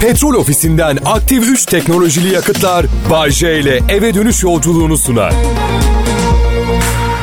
Petrol 0.00 0.34
ofisinden 0.34 0.98
aktif 1.04 1.44
3 1.48 1.66
teknolojili 1.66 2.34
yakıtlar 2.34 2.86
Bay 3.10 3.30
J 3.30 3.58
ile 3.60 3.80
eve 3.88 4.14
dönüş 4.14 4.42
yolculuğunu 4.42 4.98
sunar. 4.98 5.32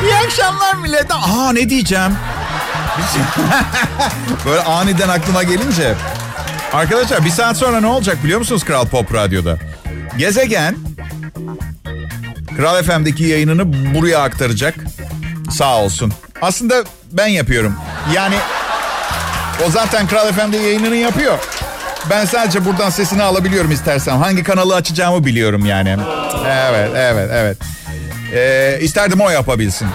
İyi 0.04 0.14
akşamlar 0.26 0.74
millet. 0.74 1.06
Aa 1.10 1.52
ne 1.52 1.70
diyeceğim? 1.70 2.12
Böyle 4.46 4.60
aniden 4.60 5.08
aklıma 5.08 5.42
gelince. 5.42 5.94
Arkadaşlar 6.72 7.24
bir 7.24 7.30
saat 7.30 7.56
sonra 7.56 7.80
ne 7.80 7.86
olacak 7.86 8.24
biliyor 8.24 8.38
musunuz 8.38 8.64
Kral 8.64 8.86
Pop 8.86 9.14
Radyo'da? 9.14 9.58
Gezegen 10.18 10.76
Kral 12.56 12.82
FM'deki 12.82 13.24
yayınını 13.24 13.94
buraya 13.94 14.18
aktaracak. 14.22 14.74
Sağ 15.50 15.76
olsun. 15.76 16.12
Aslında 16.42 16.84
ben 17.12 17.26
yapıyorum. 17.26 17.74
Yani 18.14 18.34
o 19.66 19.70
zaten 19.70 20.06
Kral 20.06 20.32
FM'de 20.32 20.56
yayınını 20.56 20.96
yapıyor. 20.96 21.38
Ben 22.10 22.24
sadece 22.24 22.64
buradan 22.64 22.90
sesini 22.90 23.22
alabiliyorum 23.22 23.70
istersem. 23.72 24.18
Hangi 24.18 24.42
kanalı 24.42 24.74
açacağımı 24.74 25.24
biliyorum 25.24 25.66
yani. 25.66 25.96
Evet, 26.46 26.90
evet, 26.94 27.30
evet. 27.32 27.56
Ee, 28.32 28.78
isterdim 28.80 29.20
o 29.20 29.30
yapabilsin. 29.30 29.88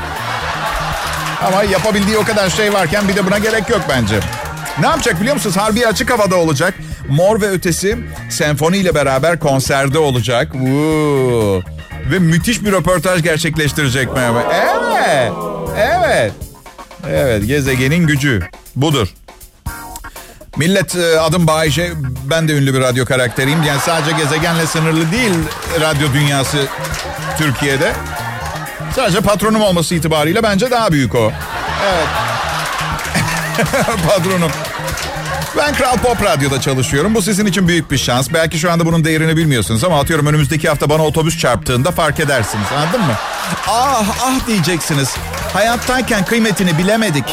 Ama 1.48 1.64
yapabildiği 1.64 2.18
o 2.18 2.24
kadar 2.24 2.50
şey 2.50 2.74
varken 2.74 3.08
bir 3.08 3.16
de 3.16 3.26
buna 3.26 3.38
gerek 3.38 3.70
yok 3.70 3.82
bence. 3.90 4.20
Ne 4.80 4.86
yapacak 4.88 5.20
biliyor 5.22 5.36
musunuz? 5.36 5.58
Harbi 5.58 5.88
açık 5.88 6.12
havada 6.12 6.36
olacak. 6.36 6.74
Mor 7.10 7.42
ve 7.42 7.50
Ötesi 7.50 7.98
senfoni 8.30 8.78
ile 8.78 8.96
beraber 8.96 9.40
konserde 9.40 10.00
olacak. 10.00 10.48
Woo. 10.52 11.62
Ve 12.12 12.20
müthiş 12.20 12.66
bir 12.66 12.72
röportaj 12.72 13.24
gerçekleştirecek 13.24 14.14
merhaba. 14.14 14.44
Evet. 14.54 15.32
Evet. 15.78 16.32
Evet 17.10 17.48
gezegenin 17.48 18.08
gücü 18.08 18.42
budur. 18.76 19.08
Millet 20.58 20.96
e, 20.96 21.20
adım 21.20 21.48
Bayece. 21.48 21.92
Ben 22.30 22.48
de 22.48 22.54
ünlü 22.54 22.74
bir 22.74 22.80
radyo 22.80 23.06
karakteriyim. 23.06 23.64
Yani 23.64 23.82
sadece 23.82 24.12
gezegenle 24.12 24.68
sınırlı 24.68 25.12
değil 25.12 25.34
radyo 25.82 26.14
dünyası 26.14 26.58
Türkiye'de. 27.38 27.94
Sadece 28.96 29.22
patronum 29.22 29.62
olması 29.62 29.96
itibariyle 29.96 30.44
bence 30.44 30.72
daha 30.72 30.92
büyük 30.92 31.16
o. 31.16 31.32
Evet. 31.86 32.08
patronum. 34.10 34.52
Ben 35.58 35.74
Kral 35.74 35.98
Pop 35.98 36.24
Radyo'da 36.24 36.62
çalışıyorum. 36.62 37.16
Bu 37.16 37.22
sizin 37.22 37.46
için 37.46 37.68
büyük 37.68 37.92
bir 37.92 37.98
şans. 37.98 38.34
Belki 38.34 38.60
şu 38.60 38.72
anda 38.72 38.86
bunun 38.86 39.04
değerini 39.04 39.38
bilmiyorsunuz 39.38 39.84
ama 39.84 40.00
atıyorum 40.00 40.26
önümüzdeki 40.28 40.70
hafta 40.70 40.90
bana 40.90 41.04
otobüs 41.04 41.40
çarptığında 41.40 41.92
fark 41.92 42.20
edersiniz. 42.20 42.66
Anladın 42.78 43.02
mı? 43.02 43.14
Ah 43.68 44.06
ah 44.24 44.48
diyeceksiniz. 44.48 45.16
Hayattayken 45.54 46.26
kıymetini 46.26 46.78
bilemedik. 46.78 47.26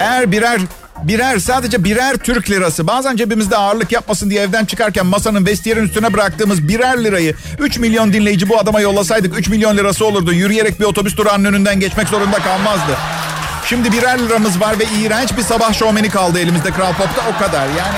Eğer 0.00 0.32
birer 0.32 0.60
birer 1.02 1.38
sadece 1.38 1.84
birer 1.84 2.16
Türk 2.16 2.50
lirası 2.50 2.86
bazen 2.86 3.16
cebimizde 3.16 3.56
ağırlık 3.56 3.92
yapmasın 3.92 4.30
diye 4.30 4.42
evden 4.42 4.64
çıkarken 4.64 5.06
masanın 5.06 5.46
vestiyerin 5.46 5.84
üstüne 5.84 6.12
bıraktığımız 6.12 6.68
birer 6.68 7.04
lirayı 7.04 7.34
3 7.58 7.78
milyon 7.78 8.12
dinleyici 8.12 8.48
bu 8.48 8.58
adama 8.58 8.80
yollasaydık 8.80 9.38
3 9.38 9.48
milyon 9.48 9.76
lirası 9.76 10.06
olurdu. 10.06 10.32
Yürüyerek 10.32 10.80
bir 10.80 10.84
otobüs 10.84 11.16
durağının 11.16 11.44
önünden 11.44 11.80
geçmek 11.80 12.08
zorunda 12.08 12.38
kalmazdı. 12.38 12.96
Şimdi 13.66 13.92
birer 13.92 14.18
liramız 14.18 14.60
var 14.60 14.78
ve 14.78 14.84
iğrenç 15.00 15.36
bir 15.36 15.42
sabah 15.42 15.72
şovmeni 15.74 16.10
kaldı 16.10 16.38
elimizde 16.38 16.70
Kral 16.70 16.92
Pop'ta 16.92 17.22
o 17.36 17.38
kadar 17.38 17.66
yani. 17.66 17.96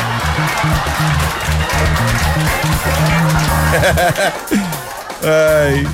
Ay. 5.65 5.85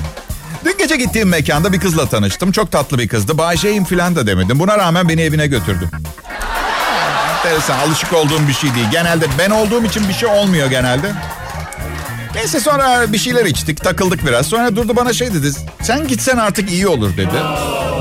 Dün 0.65 0.77
gece 0.77 0.95
gittiğim 0.95 1.29
mekanda 1.29 1.73
bir 1.73 1.79
kızla 1.79 2.05
tanıştım. 2.05 2.51
Çok 2.51 2.71
tatlı 2.71 2.99
bir 2.99 3.07
kızdı. 3.07 3.37
Bayşe'yim 3.37 3.85
filan 3.85 4.15
da 4.15 4.27
demedim. 4.27 4.59
Buna 4.59 4.77
rağmen 4.77 5.09
beni 5.09 5.21
evine 5.21 5.47
götürdü. 5.47 5.89
Enteresan, 7.49 7.79
alışık 7.79 8.13
olduğum 8.13 8.47
bir 8.47 8.53
şey 8.53 8.75
değil. 8.75 8.85
Genelde 8.91 9.25
ben 9.37 9.49
olduğum 9.49 9.83
için 9.83 10.09
bir 10.09 10.13
şey 10.13 10.29
olmuyor 10.29 10.69
genelde. 10.69 11.11
Neyse 12.35 12.59
sonra 12.59 13.13
bir 13.13 13.17
şeyler 13.17 13.45
içtik, 13.45 13.83
takıldık 13.83 14.25
biraz. 14.25 14.47
Sonra 14.47 14.75
durdu 14.75 14.95
bana 14.95 15.13
şey 15.13 15.33
dedi. 15.33 15.51
Sen 15.81 16.07
gitsen 16.07 16.37
artık 16.37 16.71
iyi 16.71 16.87
olur 16.87 17.17
dedi. 17.17 17.35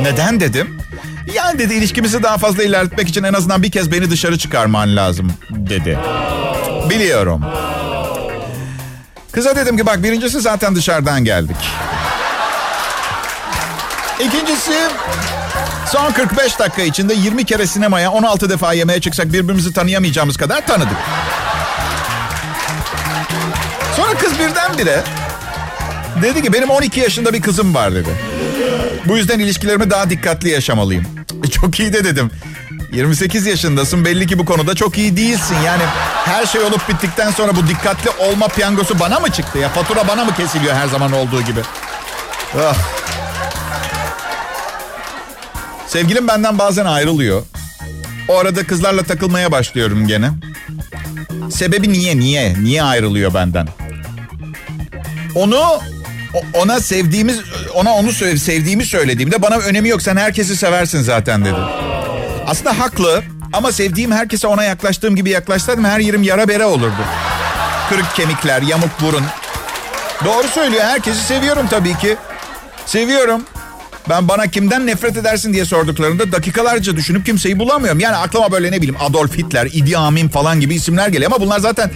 Neden 0.03 0.41
dedim. 0.41 0.79
Yani 1.35 1.59
dedi 1.59 1.75
ilişkimizi 1.75 2.23
daha 2.23 2.39
fazla 2.39 2.63
ilerletmek 2.63 3.09
için 3.09 3.25
en 3.25 3.33
azından 3.33 3.63
bir 3.63 3.71
kez 3.71 3.93
beni 3.93 4.11
dışarı 4.11 4.39
çıkarman 4.39 4.97
lazım 4.97 5.33
dedi. 5.51 5.99
Biliyorum. 6.91 7.45
Kıza 9.33 9.57
dedim 9.57 9.77
ki 9.77 9.87
bak 9.87 10.03
birincisi 10.03 10.41
zaten 10.41 10.75
dışarıdan 10.75 11.25
geldik. 11.25 11.57
İkincisi 14.21 14.75
son 15.93 16.13
45 16.13 16.59
dakika 16.59 16.83
içinde 16.83 17.15
20 17.15 17.45
kere 17.45 17.67
sinemaya 17.67 18.11
16 18.11 18.51
defa 18.51 18.73
yemeğe 18.73 19.01
çıksak 19.01 19.33
birbirimizi 19.33 19.73
tanıyamayacağımız 19.73 20.37
kadar 20.37 20.67
tanıdık. 20.67 20.97
Sonra 23.97 24.15
kız 24.15 24.39
birdenbire 24.39 25.03
dedi 26.23 26.43
ki 26.43 26.53
benim 26.53 26.71
12 26.71 27.01
yaşında 27.01 27.33
bir 27.33 27.43
kızım 27.43 27.75
var 27.75 27.95
dedi. 27.95 28.09
Bu 29.07 29.17
yüzden 29.17 29.39
ilişkilerimi 29.39 29.91
daha 29.91 30.11
dikkatli 30.11 30.51
yaşamalıyım. 30.51 31.05
E, 31.45 31.51
çok 31.51 31.81
iyi 31.81 31.93
de 31.93 32.05
dedim. 32.05 32.31
28 32.93 33.47
yaşındasın 33.47 34.05
belli 34.05 34.27
ki 34.27 34.39
bu 34.39 34.45
konuda 34.45 34.75
çok 34.75 34.99
iyi 34.99 35.17
değilsin. 35.17 35.57
Yani 35.67 35.83
her 36.25 36.47
şey 36.47 36.61
olup 36.61 36.89
bittikten 36.89 37.31
sonra 37.31 37.57
bu 37.57 37.69
dikkatli 37.69 38.11
olma 38.11 38.49
piyangosu 38.49 39.01
bana 39.01 39.21
mı 39.21 39.31
çıktı 39.31 39.59
ya? 39.59 39.69
Fatura 39.69 40.09
bana 40.09 40.25
mı 40.25 40.35
kesiliyor 40.37 40.75
her 40.75 40.87
zaman 40.87 41.13
olduğu 41.13 41.43
gibi? 41.43 41.61
Ah. 42.61 42.75
Sevgilim 45.89 46.29
benden 46.29 46.59
bazen 46.59 46.85
ayrılıyor. 46.85 47.43
O 48.29 48.39
arada 48.39 48.67
kızlarla 48.67 49.03
takılmaya 49.03 49.53
başlıyorum 49.53 50.07
gene. 50.07 50.31
Sebebi 51.51 51.93
niye 51.93 52.19
niye? 52.19 52.55
Niye 52.63 52.83
ayrılıyor 52.83 53.35
benden? 53.35 53.69
Onu 55.35 55.81
ona 56.55 56.81
sevdiğimiz 56.81 57.41
ona 57.75 57.95
onu 57.95 58.13
sevdiğimi 58.13 58.87
söylediğimde 58.87 59.43
bana 59.43 59.57
önemi 59.57 59.89
yok 59.89 60.03
sen 60.03 60.17
herkesi 60.17 60.57
seversin 60.57 61.03
zaten 61.03 61.45
dedi. 61.45 61.59
Aslında 62.47 62.79
haklı 62.79 63.23
ama 63.53 63.73
sevdiğim 63.73 64.13
herkese 64.13 64.47
ona 64.47 64.65
yaklaştığım 64.65 65.17
gibi 65.17 65.31
yaklaşsaydım 65.31 65.85
her 65.85 66.01
yerim 66.01 66.23
yara 66.23 66.49
bere 66.49 66.65
olurdu. 66.65 67.05
Kırık 67.89 68.15
kemikler, 68.17 68.63
yamuk 68.63 68.91
burun. 69.01 69.25
Doğru 70.25 70.49
söylüyor 70.49 70.85
herkesi 70.85 71.25
seviyorum 71.25 71.67
tabii 71.71 71.99
ki. 71.99 72.17
Seviyorum. 72.87 73.43
Ben 74.09 74.29
bana 74.29 74.47
kimden 74.47 74.87
nefret 74.87 75.17
edersin 75.17 75.53
diye 75.53 75.65
sorduklarında 75.65 76.33
dakikalarca 76.33 76.97
düşünüp 76.97 77.27
kimseyi 77.27 77.59
bulamıyorum. 77.59 78.01
Yani 78.01 78.17
aklıma 78.17 78.53
böyle 78.53 78.73
ne 78.73 78.77
bileyim 78.77 78.97
Adolf 79.01 79.39
Hitler, 79.39 79.67
Idi 79.73 79.99
Amin 79.99 80.29
falan 80.29 80.61
gibi 80.61 80.75
isimler 80.75 81.09
geliyor 81.09 81.33
ama 81.33 81.45
bunlar 81.45 81.59
zaten 81.59 81.91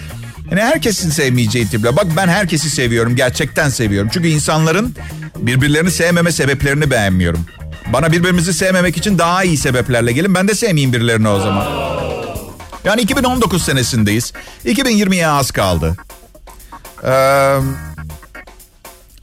yani 0.51 0.61
herkesin 0.61 1.09
sevmeyeceği 1.09 1.67
tipler. 1.67 1.95
Bak 1.95 2.05
ben 2.17 2.27
herkesi 2.27 2.69
seviyorum. 2.69 3.15
Gerçekten 3.15 3.69
seviyorum. 3.69 4.09
Çünkü 4.13 4.27
insanların 4.27 4.95
birbirlerini 5.37 5.91
sevmeme 5.91 6.31
sebeplerini 6.31 6.91
beğenmiyorum. 6.91 7.45
Bana 7.93 8.11
birbirimizi 8.11 8.53
sevmemek 8.53 8.97
için 8.97 9.17
daha 9.17 9.43
iyi 9.43 9.57
sebeplerle 9.57 10.11
gelin. 10.11 10.35
Ben 10.35 10.47
de 10.47 10.55
sevmeyeyim 10.55 10.93
birilerini 10.93 11.27
o 11.27 11.39
zaman. 11.39 11.67
Yani 12.85 13.01
2019 13.01 13.63
senesindeyiz. 13.63 14.33
2020'ye 14.65 15.27
az 15.27 15.51
kaldı. 15.51 15.95
Ee, 17.03 17.57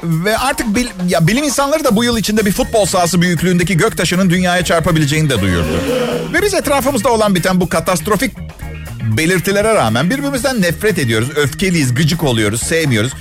ve 0.02 0.38
artık 0.38 0.76
bil, 0.76 0.86
ya 1.08 1.26
bilim 1.26 1.44
insanları 1.44 1.84
da 1.84 1.96
bu 1.96 2.04
yıl 2.04 2.18
içinde 2.18 2.46
bir 2.46 2.52
futbol 2.52 2.86
sahası 2.86 3.20
büyüklüğündeki 3.20 3.76
göktaşının 3.76 4.30
dünyaya 4.30 4.64
çarpabileceğini 4.64 5.30
de 5.30 5.40
duyurdu. 5.40 5.80
Ve 6.32 6.42
biz 6.42 6.54
etrafımızda 6.54 7.08
olan 7.08 7.34
biten 7.34 7.60
bu 7.60 7.68
katastrofik 7.68 8.32
belirtilere 9.16 9.74
rağmen 9.74 10.10
birbirimizden 10.10 10.62
nefret 10.62 10.98
ediyoruz. 10.98 11.28
Öfkeliyiz, 11.36 11.94
gıcık 11.94 12.24
oluyoruz, 12.24 12.62
sevmiyoruz. 12.62 13.12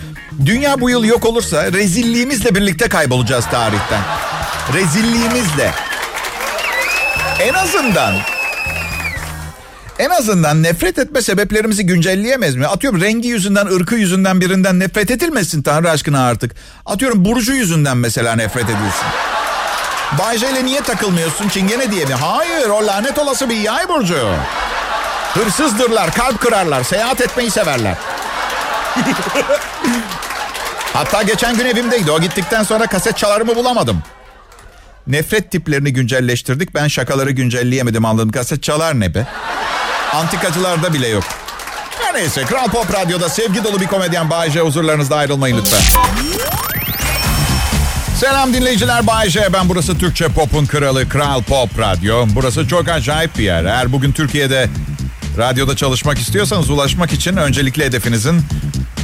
Dünya 0.46 0.82
bu 0.82 0.90
yıl 0.90 1.04
yok 1.04 1.26
olursa 1.26 1.72
rezilliğimizle 1.72 2.56
birlikte 2.56 2.90
kaybolacağız 2.90 3.46
tarihten. 3.46 4.02
Rezilliğimizle. 4.74 5.72
En 7.40 7.54
azından 7.54 8.16
en 10.00 10.10
azından 10.10 10.64
nefret 10.64 11.00
etme 11.00 11.22
sebeplerimizi 11.22 11.86
güncelleyemez 11.86 12.56
mi? 12.56 12.68
Atıyorum 12.68 13.02
rengi 13.02 13.28
yüzünden, 13.28 13.66
ırkı 13.66 13.96
yüzünden 13.96 14.42
birinden 14.42 14.80
nefret 14.80 15.12
edilmesin 15.12 15.62
Tanrı 15.62 15.90
aşkına 15.90 16.26
artık. 16.26 16.56
Atıyorum 16.86 17.26
burcu 17.26 17.54
yüzünden 17.54 17.98
mesela 17.98 18.36
nefret 18.36 18.64
edilsin. 18.64 19.08
Bayce 20.20 20.52
ile 20.52 20.66
niye 20.66 20.82
takılmıyorsun 20.82 21.50
çingene 21.50 21.92
diye 21.92 22.06
mi? 22.06 22.14
Hayır 22.14 22.70
o 22.70 22.88
lanet 22.88 23.18
olası 23.18 23.50
bir 23.50 23.58
yay 23.58 23.90
burcu. 23.90 24.36
Hırsızdırlar, 25.34 26.14
kalp 26.14 26.42
kırarlar, 26.42 26.84
seyahat 26.84 27.22
etmeyi 27.22 27.52
severler. 27.52 27.96
Hatta 30.94 31.22
geçen 31.22 31.58
gün 31.58 31.66
evimdeydi. 31.66 32.12
O 32.12 32.22
gittikten 32.22 32.64
sonra 32.64 32.88
kaset 32.88 33.18
çalarımı 33.18 33.56
bulamadım. 33.56 34.04
Nefret 35.08 35.52
tiplerini 35.52 35.94
güncelleştirdik. 35.94 36.76
Ben 36.76 36.88
şakaları 36.88 37.32
güncelleyemedim 37.32 38.06
anladım. 38.06 38.32
Kaset 38.32 38.64
çalar 38.64 39.00
ne 39.00 39.14
be? 39.16 39.28
Antikacılarda 40.14 40.94
bile 40.94 41.08
yok. 41.08 41.24
Her 42.00 42.14
neyse 42.14 42.44
Kral 42.44 42.68
Pop 42.68 42.94
Radyo'da 42.94 43.30
sevgi 43.30 43.64
dolu 43.64 43.80
bir 43.82 43.88
komedyen 43.88 44.30
Bayece 44.30 44.60
huzurlarınızda 44.60 45.16
ayrılmayın 45.16 45.58
lütfen. 45.58 45.80
Selam 48.20 48.54
dinleyiciler 48.54 49.08
Bayece. 49.08 49.54
Ben 49.54 49.70
burası 49.70 49.98
Türkçe 49.98 50.28
Pop'un 50.28 50.66
kralı 50.66 51.10
Kral 51.10 51.44
Pop 51.44 51.80
Radyo. 51.80 52.26
Burası 52.30 52.68
çok 52.68 52.90
acayip 52.90 53.38
bir 53.38 53.44
yer. 53.44 53.66
Eğer 53.66 53.92
bugün 53.92 54.12
Türkiye'de 54.12 54.70
Radyoda 55.38 55.76
çalışmak 55.76 56.20
istiyorsanız 56.20 56.70
ulaşmak 56.70 57.14
için 57.14 57.38
öncelikli 57.38 57.84
hedefinizin 57.86 58.42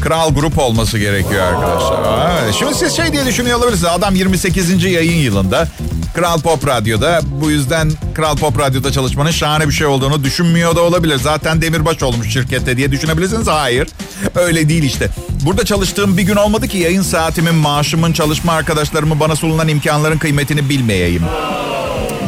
Kral 0.01 0.33
Grup 0.33 0.59
olması 0.59 0.97
gerekiyor 0.97 1.43
arkadaşlar. 1.43 2.53
Şimdi 2.59 2.75
siz 2.75 2.95
şey 2.95 3.11
diye 3.11 3.25
düşünüyor 3.25 3.57
olabilirsiniz. 3.57 3.91
Adam 3.91 4.15
28. 4.15 4.83
yayın 4.83 5.17
yılında 5.17 5.67
Kral 6.15 6.41
Pop 6.41 6.67
Radyo'da. 6.67 7.21
Bu 7.41 7.51
yüzden 7.51 7.91
Kral 8.15 8.35
Pop 8.37 8.59
Radyo'da 8.59 8.91
çalışmanın 8.91 9.31
şahane 9.31 9.67
bir 9.67 9.73
şey 9.73 9.87
olduğunu 9.87 10.23
düşünmüyor 10.23 10.75
da 10.75 10.81
olabilir. 10.81 11.17
Zaten 11.17 11.61
demirbaş 11.61 12.03
olmuş 12.03 12.33
şirkette 12.33 12.77
diye 12.77 12.91
düşünebilirsiniz. 12.91 13.47
Hayır. 13.47 13.87
Öyle 14.35 14.69
değil 14.69 14.83
işte. 14.83 15.09
Burada 15.45 15.65
çalıştığım 15.65 16.17
bir 16.17 16.23
gün 16.23 16.35
olmadı 16.35 16.67
ki 16.67 16.77
yayın 16.77 17.01
saatimin, 17.01 17.55
maaşımın, 17.55 18.13
çalışma 18.13 18.53
arkadaşlarımın 18.53 19.19
bana 19.19 19.35
sunulan 19.35 19.67
imkanların 19.67 20.17
kıymetini 20.17 20.69
bilmeyeyim. 20.69 21.23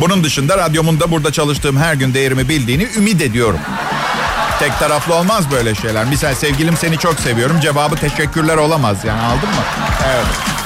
Bunun 0.01 0.23
dışında 0.23 0.57
radyomun 0.57 0.99
da 0.99 1.11
burada 1.11 1.31
çalıştığım 1.31 1.77
her 1.77 1.93
gün 1.93 2.13
değerimi 2.13 2.49
bildiğini 2.49 2.87
ümit 2.97 3.21
ediyorum. 3.21 3.59
Tek 4.59 4.79
taraflı 4.79 5.15
olmaz 5.15 5.51
böyle 5.51 5.75
şeyler. 5.75 6.05
Misal 6.05 6.35
sevgilim 6.35 6.77
seni 6.77 6.97
çok 6.97 7.19
seviyorum. 7.19 7.59
Cevabı 7.59 7.95
teşekkürler 7.95 8.57
olamaz 8.57 8.97
yani 9.05 9.21
aldın 9.21 9.49
mı? 9.49 9.63
Evet. 10.15 10.56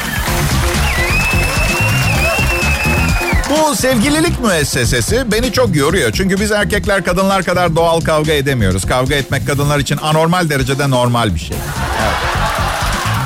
Bu 3.51 3.75
sevgililik 3.75 4.39
müessesesi 4.39 5.31
beni 5.31 5.51
çok 5.51 5.75
yoruyor. 5.75 6.11
Çünkü 6.11 6.39
biz 6.39 6.51
erkekler 6.51 7.03
kadınlar 7.03 7.43
kadar 7.43 7.75
doğal 7.75 8.01
kavga 8.01 8.31
edemiyoruz. 8.31 8.85
Kavga 8.85 9.15
etmek 9.15 9.47
kadınlar 9.47 9.79
için 9.79 9.97
anormal 9.97 10.49
derecede 10.49 10.89
normal 10.89 11.35
bir 11.35 11.39
şey. 11.39 11.57
Evet. 12.01 12.15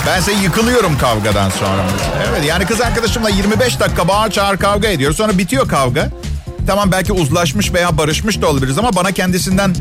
Ben 0.08 0.20
size 0.20 0.32
yıkılıyorum 0.32 0.98
kavgadan 0.98 1.50
sonra. 1.50 1.82
Evet 2.30 2.46
yani 2.46 2.66
kız 2.66 2.82
arkadaşımla 2.82 3.30
25 3.30 3.80
dakika 3.80 4.08
bağır 4.08 4.32
çağır 4.32 4.58
kavga 4.58 4.88
ediyoruz. 4.88 5.18
Sonra 5.18 5.38
bitiyor 5.38 5.68
kavga. 5.68 6.10
Tamam 6.68 6.92
belki 6.92 7.14
uzlaşmış 7.14 7.74
veya 7.74 7.98
barışmış 7.98 8.42
da 8.42 8.48
olabiliriz 8.48 8.78
ama 8.78 8.96
bana 8.96 9.12
kendisinden 9.12 9.76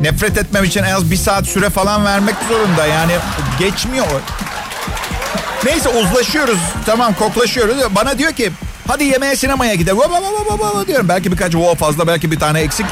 nefret 0.00 0.38
etmem 0.38 0.64
için 0.64 0.82
en 0.82 0.92
az 0.92 1.10
bir 1.10 1.16
saat 1.16 1.46
süre 1.46 1.70
falan 1.70 2.04
vermek 2.04 2.34
zorunda. 2.48 2.86
Yani 2.86 3.12
geçmiyor. 3.58 4.06
Neyse 5.64 5.88
uzlaşıyoruz. 5.88 6.58
Tamam 6.86 7.14
koklaşıyoruz. 7.14 7.76
Bana 7.94 8.18
diyor 8.18 8.32
ki 8.32 8.52
hadi 8.88 9.04
yemeğe 9.04 9.36
sinemaya 9.36 9.74
gidelim. 9.74 9.98
Vava 9.98 10.22
vava 10.22 10.58
vava 10.58 10.86
diyorum. 10.86 11.08
Belki 11.08 11.32
birkaç 11.32 11.52
wow 11.52 11.74
fazla 11.86 12.06
belki 12.06 12.30
bir 12.30 12.38
tane 12.38 12.60
eksik. 12.60 12.86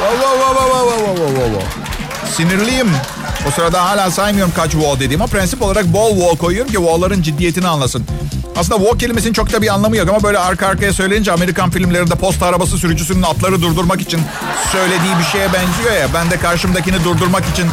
Vava 0.00 0.38
vava 0.38 0.70
vava 0.70 0.96
vava 0.96 1.24
vava. 1.24 1.62
Sinirliyim. 2.36 2.90
O 3.48 3.50
sırada 3.50 3.84
hala 3.84 4.10
saymıyorum 4.10 4.52
kaç 4.56 4.70
wall 4.72 5.00
dediğim 5.00 5.22
ama 5.22 5.30
prensip 5.30 5.62
olarak 5.62 5.84
bol 5.84 6.10
wall 6.10 6.36
koyuyorum 6.36 6.72
ki 6.72 6.76
wall'ların 6.76 7.22
ciddiyetini 7.22 7.68
anlasın. 7.68 8.04
Aslında 8.56 8.80
wall 8.80 8.98
kelimesinin 8.98 9.32
çok 9.32 9.52
da 9.52 9.62
bir 9.62 9.74
anlamı 9.74 9.96
yok 9.96 10.08
ama 10.08 10.22
böyle 10.22 10.38
arka 10.38 10.66
arkaya 10.66 10.92
söyleyince 10.92 11.32
Amerikan 11.32 11.70
filmlerinde 11.70 12.14
posta 12.14 12.46
arabası 12.46 12.78
sürücüsünün 12.78 13.22
atları 13.22 13.62
durdurmak 13.62 14.00
için 14.00 14.20
söylediği 14.72 15.18
bir 15.18 15.24
şeye 15.24 15.52
benziyor 15.52 15.92
ya. 16.00 16.08
Ben 16.14 16.30
de 16.30 16.36
karşımdakini 16.36 17.04
durdurmak 17.04 17.44
için 17.52 17.66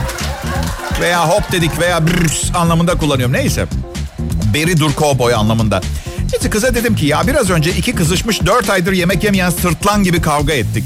veya 1.02 1.30
hop 1.30 1.52
dedik 1.52 1.80
veya 1.80 2.08
brrrs 2.08 2.56
anlamında 2.56 2.96
kullanıyorum. 2.96 3.34
Neyse. 3.34 3.66
Beri 4.54 4.80
dur 4.80 4.94
kovboy 4.94 5.34
anlamında. 5.34 5.82
Neyse 6.34 6.50
kıza 6.50 6.76
dedim 6.76 6.96
ki 6.96 7.06
ya 7.06 7.28
biraz 7.28 7.50
önce 7.50 7.72
iki 7.72 7.96
kızışmış 7.96 8.46
dört 8.46 8.70
aydır 8.70 8.92
yemek 8.92 9.24
yemeyen 9.24 9.50
sırtlan 9.50 10.04
gibi 10.04 10.22
kavga 10.22 10.54
ettik. 10.54 10.84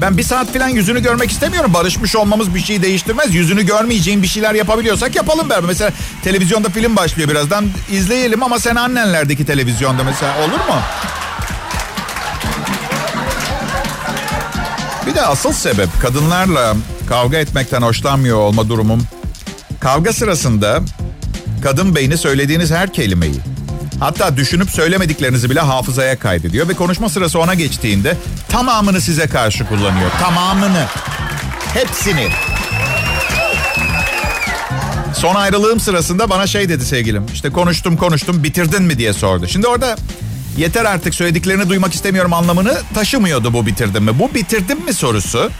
Ben 0.00 0.18
bir 0.18 0.22
saat 0.22 0.52
falan 0.52 0.68
yüzünü 0.68 1.02
görmek 1.02 1.30
istemiyorum. 1.30 1.74
Barışmış 1.74 2.16
olmamız 2.16 2.54
bir 2.54 2.60
şey 2.60 2.82
değiştirmez. 2.82 3.34
Yüzünü 3.34 3.66
görmeyeceğin 3.66 4.22
bir 4.22 4.26
şeyler 4.26 4.54
yapabiliyorsak 4.54 5.16
yapalım 5.16 5.50
beraber. 5.50 5.68
Mesela 5.68 5.90
televizyonda 6.24 6.68
film 6.68 6.96
başlıyor 6.96 7.28
birazdan. 7.28 7.64
izleyelim 7.92 8.42
ama 8.42 8.58
sen 8.58 8.76
annenlerdeki 8.76 9.46
televizyonda 9.46 10.04
mesela 10.04 10.38
olur 10.38 10.58
mu? 10.68 10.80
Bir 15.06 15.14
de 15.14 15.22
asıl 15.22 15.52
sebep 15.52 15.88
kadınlarla 16.02 16.74
kavga 17.08 17.36
etmekten 17.36 17.82
hoşlanmıyor 17.82 18.36
olma 18.38 18.68
durumum. 18.68 19.02
Kavga 19.80 20.12
sırasında 20.12 20.80
kadın 21.62 21.94
beyni 21.94 22.18
söylediğiniz 22.18 22.70
her 22.70 22.92
kelimeyi 22.92 23.51
Hatta 24.02 24.36
düşünüp 24.36 24.70
söylemediklerinizi 24.70 25.50
bile 25.50 25.60
hafızaya 25.60 26.18
kaydediyor 26.18 26.68
ve 26.68 26.74
konuşma 26.74 27.08
sırası 27.08 27.38
ona 27.38 27.54
geçtiğinde 27.54 28.16
tamamını 28.48 29.00
size 29.00 29.26
karşı 29.26 29.68
kullanıyor. 29.68 30.10
Tamamını. 30.20 30.84
Hepsini. 31.74 32.28
Son 35.14 35.34
ayrılığım 35.34 35.80
sırasında 35.80 36.30
bana 36.30 36.46
şey 36.46 36.68
dedi 36.68 36.84
sevgilim. 36.84 37.26
İşte 37.32 37.50
konuştum 37.50 37.96
konuştum 37.96 38.44
bitirdin 38.44 38.82
mi 38.82 38.98
diye 38.98 39.12
sordu. 39.12 39.48
Şimdi 39.48 39.66
orada 39.66 39.96
yeter 40.56 40.84
artık 40.84 41.14
söylediklerini 41.14 41.68
duymak 41.68 41.94
istemiyorum 41.94 42.32
anlamını 42.32 42.78
taşımıyordu 42.94 43.52
bu 43.52 43.66
bitirdim 43.66 44.04
mi. 44.04 44.18
Bu 44.18 44.34
bitirdim 44.34 44.84
mi 44.84 44.94
sorusu 44.94 45.50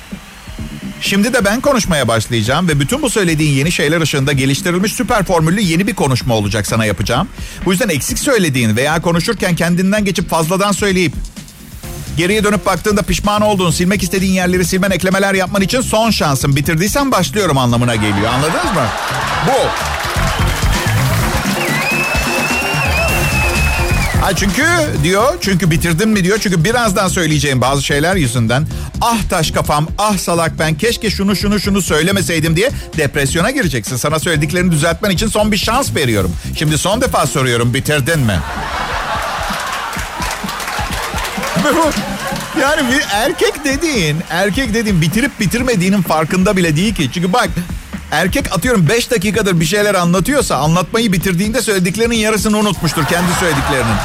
Şimdi 1.02 1.32
de 1.32 1.44
ben 1.44 1.60
konuşmaya 1.60 2.08
başlayacağım 2.08 2.68
ve 2.68 2.80
bütün 2.80 3.02
bu 3.02 3.10
söylediğin 3.10 3.56
yeni 3.56 3.72
şeyler 3.72 4.00
ışığında 4.00 4.32
geliştirilmiş 4.32 4.92
süper 4.92 5.24
formüllü 5.24 5.60
yeni 5.60 5.86
bir 5.86 5.94
konuşma 5.94 6.34
olacak 6.34 6.66
sana 6.66 6.84
yapacağım. 6.84 7.28
Bu 7.64 7.72
yüzden 7.72 7.88
eksik 7.88 8.18
söylediğin 8.18 8.76
veya 8.76 9.02
konuşurken 9.02 9.56
kendinden 9.56 10.04
geçip 10.04 10.30
fazladan 10.30 10.72
söyleyip 10.72 11.12
geriye 12.16 12.44
dönüp 12.44 12.66
baktığında 12.66 13.02
pişman 13.02 13.42
olduğun, 13.42 13.70
silmek 13.70 14.02
istediğin 14.02 14.32
yerleri 14.32 14.64
silmen, 14.64 14.90
eklemeler 14.90 15.34
yapman 15.34 15.62
için 15.62 15.80
son 15.80 16.10
şansın. 16.10 16.56
Bitirdiysen 16.56 17.12
başlıyorum 17.12 17.58
anlamına 17.58 17.94
geliyor. 17.94 18.32
Anladınız 18.34 18.74
mı? 18.74 18.86
Bu. 19.46 20.01
Ha 24.22 24.36
çünkü 24.36 24.64
diyor, 25.02 25.34
çünkü 25.40 25.70
bitirdim 25.70 26.10
mi 26.10 26.24
diyor. 26.24 26.38
Çünkü 26.40 26.64
birazdan 26.64 27.08
söyleyeceğim 27.08 27.60
bazı 27.60 27.82
şeyler 27.82 28.16
yüzünden 28.16 28.66
ah 29.00 29.22
taş 29.30 29.50
kafam, 29.50 29.88
ah 29.98 30.18
salak 30.18 30.58
ben 30.58 30.74
keşke 30.74 31.10
şunu 31.10 31.36
şunu 31.36 31.60
şunu 31.60 31.82
söylemeseydim 31.82 32.56
diye 32.56 32.70
depresyona 32.96 33.50
gireceksin. 33.50 33.96
Sana 33.96 34.18
söylediklerini 34.18 34.72
düzeltmen 34.72 35.10
için 35.10 35.26
son 35.26 35.52
bir 35.52 35.56
şans 35.56 35.94
veriyorum. 35.94 36.32
Şimdi 36.58 36.78
son 36.78 37.00
defa 37.00 37.26
soruyorum 37.26 37.74
bitirdin 37.74 38.20
mi? 38.20 38.38
yani 42.60 42.92
bir 42.92 43.02
erkek 43.12 43.64
dediğin, 43.64 44.16
erkek 44.30 44.74
dediğin 44.74 45.00
bitirip 45.00 45.40
bitirmediğinin 45.40 46.02
farkında 46.02 46.56
bile 46.56 46.76
değil 46.76 46.94
ki. 46.94 47.10
Çünkü 47.14 47.32
bak 47.32 47.48
erkek 48.12 48.52
atıyorum 48.52 48.88
5 48.88 49.10
dakikadır 49.10 49.60
bir 49.60 49.64
şeyler 49.64 49.94
anlatıyorsa 49.94 50.56
anlatmayı 50.56 51.12
bitirdiğinde 51.12 51.62
söylediklerinin 51.62 52.16
yarısını 52.16 52.58
unutmuştur 52.58 53.04
kendi 53.04 53.32
söylediklerinin. 53.40 53.96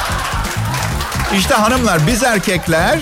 İşte 1.38 1.54
hanımlar 1.54 2.07
biz 2.07 2.24
erkekler 2.24 3.00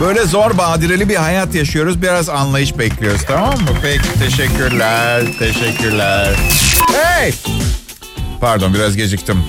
Böyle 0.00 0.24
zor 0.24 0.58
badireli 0.58 1.08
bir 1.08 1.16
hayat 1.16 1.54
yaşıyoruz. 1.54 2.02
Biraz 2.02 2.28
anlayış 2.28 2.78
bekliyoruz 2.78 3.20
tamam 3.26 3.54
mı? 3.54 3.68
Peki 3.82 4.18
teşekkürler. 4.18 5.24
Teşekkürler. 5.38 6.34
Hey! 6.92 7.34
Pardon 8.40 8.74
biraz 8.74 8.96
geciktim. 8.96 9.44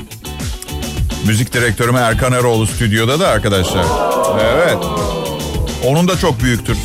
Müzik 1.25 1.53
direktörüm 1.53 1.95
Erkan 1.95 2.33
Eroğlu 2.33 2.67
stüdyoda 2.67 3.19
da 3.19 3.27
arkadaşlar. 3.27 3.86
Evet. 4.41 4.77
Onun 5.86 6.07
da 6.07 6.17
çok 6.17 6.39
büyüktür. 6.39 6.77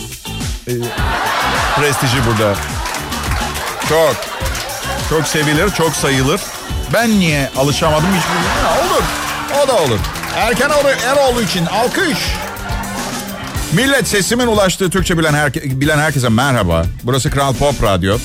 Ee, 0.69 0.73
prestiji 1.77 2.17
burada. 2.27 2.55
Çok. 3.93 4.17
Çok 5.11 5.27
sevilir, 5.29 5.71
çok 5.71 5.97
sayılır. 5.97 6.41
Ben 6.93 7.11
niye 7.11 7.51
alışamadım 7.57 8.09
hiçbir 8.09 8.95
Olur. 8.95 9.03
O 9.65 9.69
da 9.69 9.77
olur. 9.77 9.99
Erkan 10.37 10.71
Eroğlu 11.07 11.43
için 11.43 11.67
alkış. 11.67 12.19
Millet 13.73 14.09
sesimin 14.09 14.47
ulaştığı 14.47 14.91
Türkçe 14.91 15.19
bilen, 15.19 15.35
herke, 15.35 15.81
bilen 15.81 15.99
herkese 15.99 16.29
merhaba. 16.29 16.85
Burası 17.03 17.31
Kral 17.31 17.55
Pop 17.55 17.83
Radyo. 17.83 18.19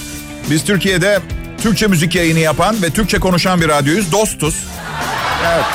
Biz 0.50 0.64
Türkiye'de 0.66 1.20
Türkçe 1.64 1.88
müzik 1.88 2.16
yayını 2.16 2.40
yapan 2.40 2.82
ve 2.82 2.90
Türkçe 2.90 3.20
konuşan 3.20 3.62
bir 3.62 3.68
radyoyuz. 3.68 4.12
Dostuz. 4.12 4.56
Evet. 5.48 5.66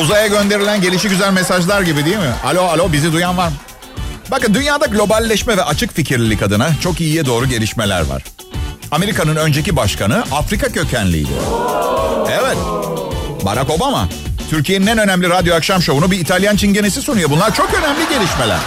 Uzaya 0.00 0.26
gönderilen 0.26 0.80
gelişi 0.80 1.08
güzel 1.08 1.32
mesajlar 1.32 1.82
gibi 1.82 2.04
değil 2.04 2.16
mi? 2.16 2.32
Alo 2.44 2.62
alo 2.62 2.92
bizi 2.92 3.12
duyan 3.12 3.36
var 3.36 3.48
mı? 3.48 3.54
Bakın 4.30 4.54
dünyada 4.54 4.86
globalleşme 4.86 5.56
ve 5.56 5.64
açık 5.64 5.94
fikirlilik 5.94 6.42
adına 6.42 6.68
çok 6.80 7.00
iyiye 7.00 7.26
doğru 7.26 7.46
gelişmeler 7.46 8.00
var. 8.00 8.22
Amerika'nın 8.90 9.36
önceki 9.36 9.76
başkanı 9.76 10.24
Afrika 10.32 10.68
kökenliydi. 10.68 11.32
Evet. 12.30 12.56
Barack 13.44 13.70
Obama 13.70 14.08
Türkiye'nin 14.50 14.86
en 14.86 14.98
önemli 14.98 15.30
radyo 15.30 15.54
akşam 15.54 15.82
şovunu 15.82 16.10
bir 16.10 16.18
İtalyan 16.18 16.56
çingenesi 16.56 17.02
sunuyor. 17.02 17.30
Bunlar 17.30 17.54
çok 17.54 17.74
önemli 17.74 18.08
gelişmeler. 18.08 18.58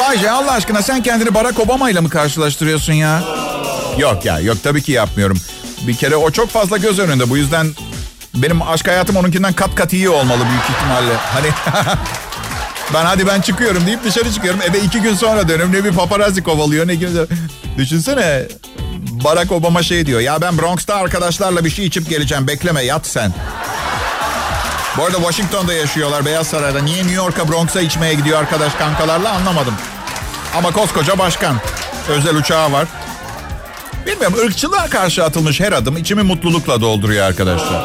Bayce 0.00 0.30
Allah 0.30 0.52
aşkına 0.52 0.82
sen 0.82 1.02
kendini 1.02 1.34
Barack 1.34 1.60
Obama 1.60 1.90
ile 1.90 2.00
mi 2.00 2.08
karşılaştırıyorsun 2.08 2.92
ya? 2.92 3.22
Yok 3.98 4.24
ya 4.24 4.40
yok 4.40 4.56
tabii 4.62 4.82
ki 4.82 4.92
yapmıyorum. 4.92 5.40
Bir 5.86 5.96
kere 5.96 6.16
o 6.16 6.30
çok 6.30 6.50
fazla 6.50 6.76
göz 6.76 6.98
önünde 6.98 7.30
bu 7.30 7.36
yüzden 7.36 7.66
benim 8.34 8.62
aşk 8.62 8.88
hayatım 8.88 9.16
onunkinden 9.16 9.52
kat 9.52 9.74
kat 9.74 9.92
iyi 9.92 10.08
olmalı 10.08 10.40
büyük 10.50 10.62
ihtimalle. 10.70 11.14
Hani 11.16 11.48
ben 12.94 13.04
hadi 13.04 13.26
ben 13.26 13.40
çıkıyorum 13.40 13.86
deyip 13.86 14.04
dışarı 14.04 14.32
çıkıyorum. 14.32 14.60
Eve 14.62 14.80
iki 14.80 15.00
gün 15.00 15.14
sonra 15.14 15.48
dönüyorum 15.48 15.72
ne 15.72 15.84
bir 15.84 15.92
paparazzi 15.92 16.42
kovalıyor 16.42 16.86
ne 16.86 16.94
gibi. 16.94 17.08
Düşünsene 17.78 18.42
Barack 19.24 19.52
Obama 19.52 19.82
şey 19.82 20.06
diyor. 20.06 20.20
Ya 20.20 20.40
ben 20.40 20.58
Bronx'ta 20.58 20.94
arkadaşlarla 20.94 21.64
bir 21.64 21.70
şey 21.70 21.86
içip 21.86 22.08
geleceğim. 22.08 22.46
Bekleme 22.46 22.82
yat 22.82 23.06
sen. 23.06 23.34
Bu 24.96 25.04
arada 25.04 25.16
Washington'da 25.16 25.72
yaşıyorlar 25.72 26.24
Beyaz 26.24 26.46
Saray'da. 26.46 26.82
Niye 26.82 26.98
New 26.98 27.14
York'a 27.14 27.48
Bronx'a 27.48 27.80
içmeye 27.80 28.14
gidiyor 28.14 28.38
arkadaş 28.38 28.74
kankalarla 28.74 29.32
anlamadım. 29.32 29.74
Ama 30.56 30.72
koskoca 30.72 31.18
başkan. 31.18 31.56
Özel 32.08 32.36
uçağı 32.36 32.72
var. 32.72 32.88
Bilmiyorum 34.06 34.38
ırkçılığa 34.46 34.86
karşı 34.86 35.24
atılmış 35.24 35.60
her 35.60 35.72
adım 35.72 35.96
içimi 35.96 36.22
mutlulukla 36.22 36.80
dolduruyor 36.80 37.26
arkadaşlar. 37.26 37.84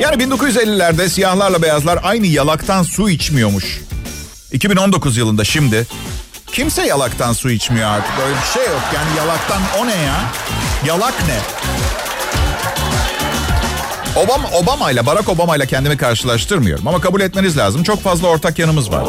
Yani 0.00 0.22
1950'lerde 0.22 1.08
siyahlarla 1.08 1.62
beyazlar 1.62 1.98
aynı 2.02 2.26
yalaktan 2.26 2.82
su 2.82 3.10
içmiyormuş. 3.10 3.80
2019 4.54 5.16
yılında 5.16 5.44
şimdi 5.44 5.86
kimse 6.52 6.86
yalaktan 6.86 7.32
su 7.32 7.50
içmiyor 7.50 7.88
artık. 7.90 8.12
Öyle 8.26 8.36
bir 8.36 8.60
şey 8.60 8.72
yok 8.72 8.82
yani 8.94 9.16
yalaktan 9.18 9.62
o 9.78 9.86
ne 9.86 9.96
ya? 10.02 10.32
Yalak 10.86 11.14
ne? 11.26 11.38
Obama, 14.20 14.48
Obama 14.48 14.90
ile 14.90 15.06
Barack 15.06 15.28
Obama 15.28 15.56
ile 15.56 15.66
kendimi 15.66 15.96
karşılaştırmıyorum 15.96 16.88
ama 16.88 17.00
kabul 17.00 17.20
etmeniz 17.20 17.56
lazım. 17.56 17.82
Çok 17.82 18.02
fazla 18.02 18.28
ortak 18.28 18.58
yanımız 18.58 18.90
var. 18.90 19.02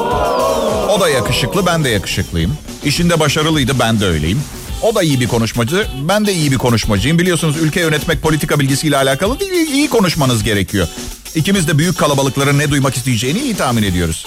O 0.90 1.00
da 1.00 1.10
yakışıklı, 1.10 1.66
ben 1.66 1.84
de 1.84 1.90
yakışıklıyım. 1.90 2.58
İşinde 2.86 3.20
başarılıydı, 3.20 3.80
ben 3.80 4.00
de 4.00 4.06
öyleyim. 4.06 4.44
O 4.82 4.96
da 4.96 5.04
iyi 5.04 5.20
bir 5.20 5.28
konuşmacı, 5.28 5.88
ben 6.10 6.26
de 6.26 6.34
iyi 6.34 6.52
bir 6.52 6.58
konuşmacıyım. 6.58 7.20
Biliyorsunuz 7.20 7.58
ülke 7.58 7.80
yönetmek 7.80 8.22
politika 8.22 8.60
bilgisiyle 8.60 8.98
alakalı 8.98 9.40
değil, 9.40 9.72
iyi 9.72 9.90
konuşmanız 9.90 10.44
gerekiyor. 10.44 10.88
İkimiz 11.36 11.68
de 11.68 11.78
büyük 11.78 11.98
kalabalıkların 11.98 12.60
ne 12.60 12.72
duymak 12.72 12.98
isteyeceğini 12.98 13.40
iyi 13.40 13.56
tahmin 13.56 13.84
ediyoruz. 13.84 14.26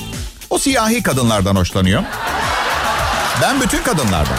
Siyahi 0.59 1.03
kadınlardan 1.03 1.57
hoşlanıyor. 1.57 2.03
Ben 3.43 3.61
bütün 3.61 3.83
kadınlardan. 3.83 4.37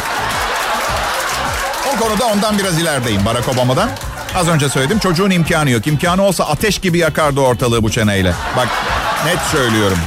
O 1.93 1.99
konuda 1.99 2.25
ondan 2.25 2.59
biraz 2.59 2.77
ilerideyim 2.81 3.25
Barack 3.25 3.49
Obama'dan. 3.49 3.89
Az 4.35 4.47
önce 4.47 4.69
söyledim 4.69 4.99
çocuğun 4.99 5.29
imkanı 5.29 5.69
yok. 5.69 5.87
İmkanı 5.87 6.23
olsa 6.23 6.43
ateş 6.43 6.79
gibi 6.79 6.97
yakardı 6.97 7.39
ortalığı 7.39 7.83
bu 7.83 7.91
çeneyle. 7.91 8.33
Bak 8.57 8.67
net 9.25 9.39
söylüyorum. 9.51 9.97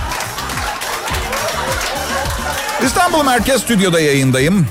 İstanbul 2.86 3.24
Merkez 3.24 3.62
Stüdyo'da 3.62 4.00
yayındayım. 4.00 4.66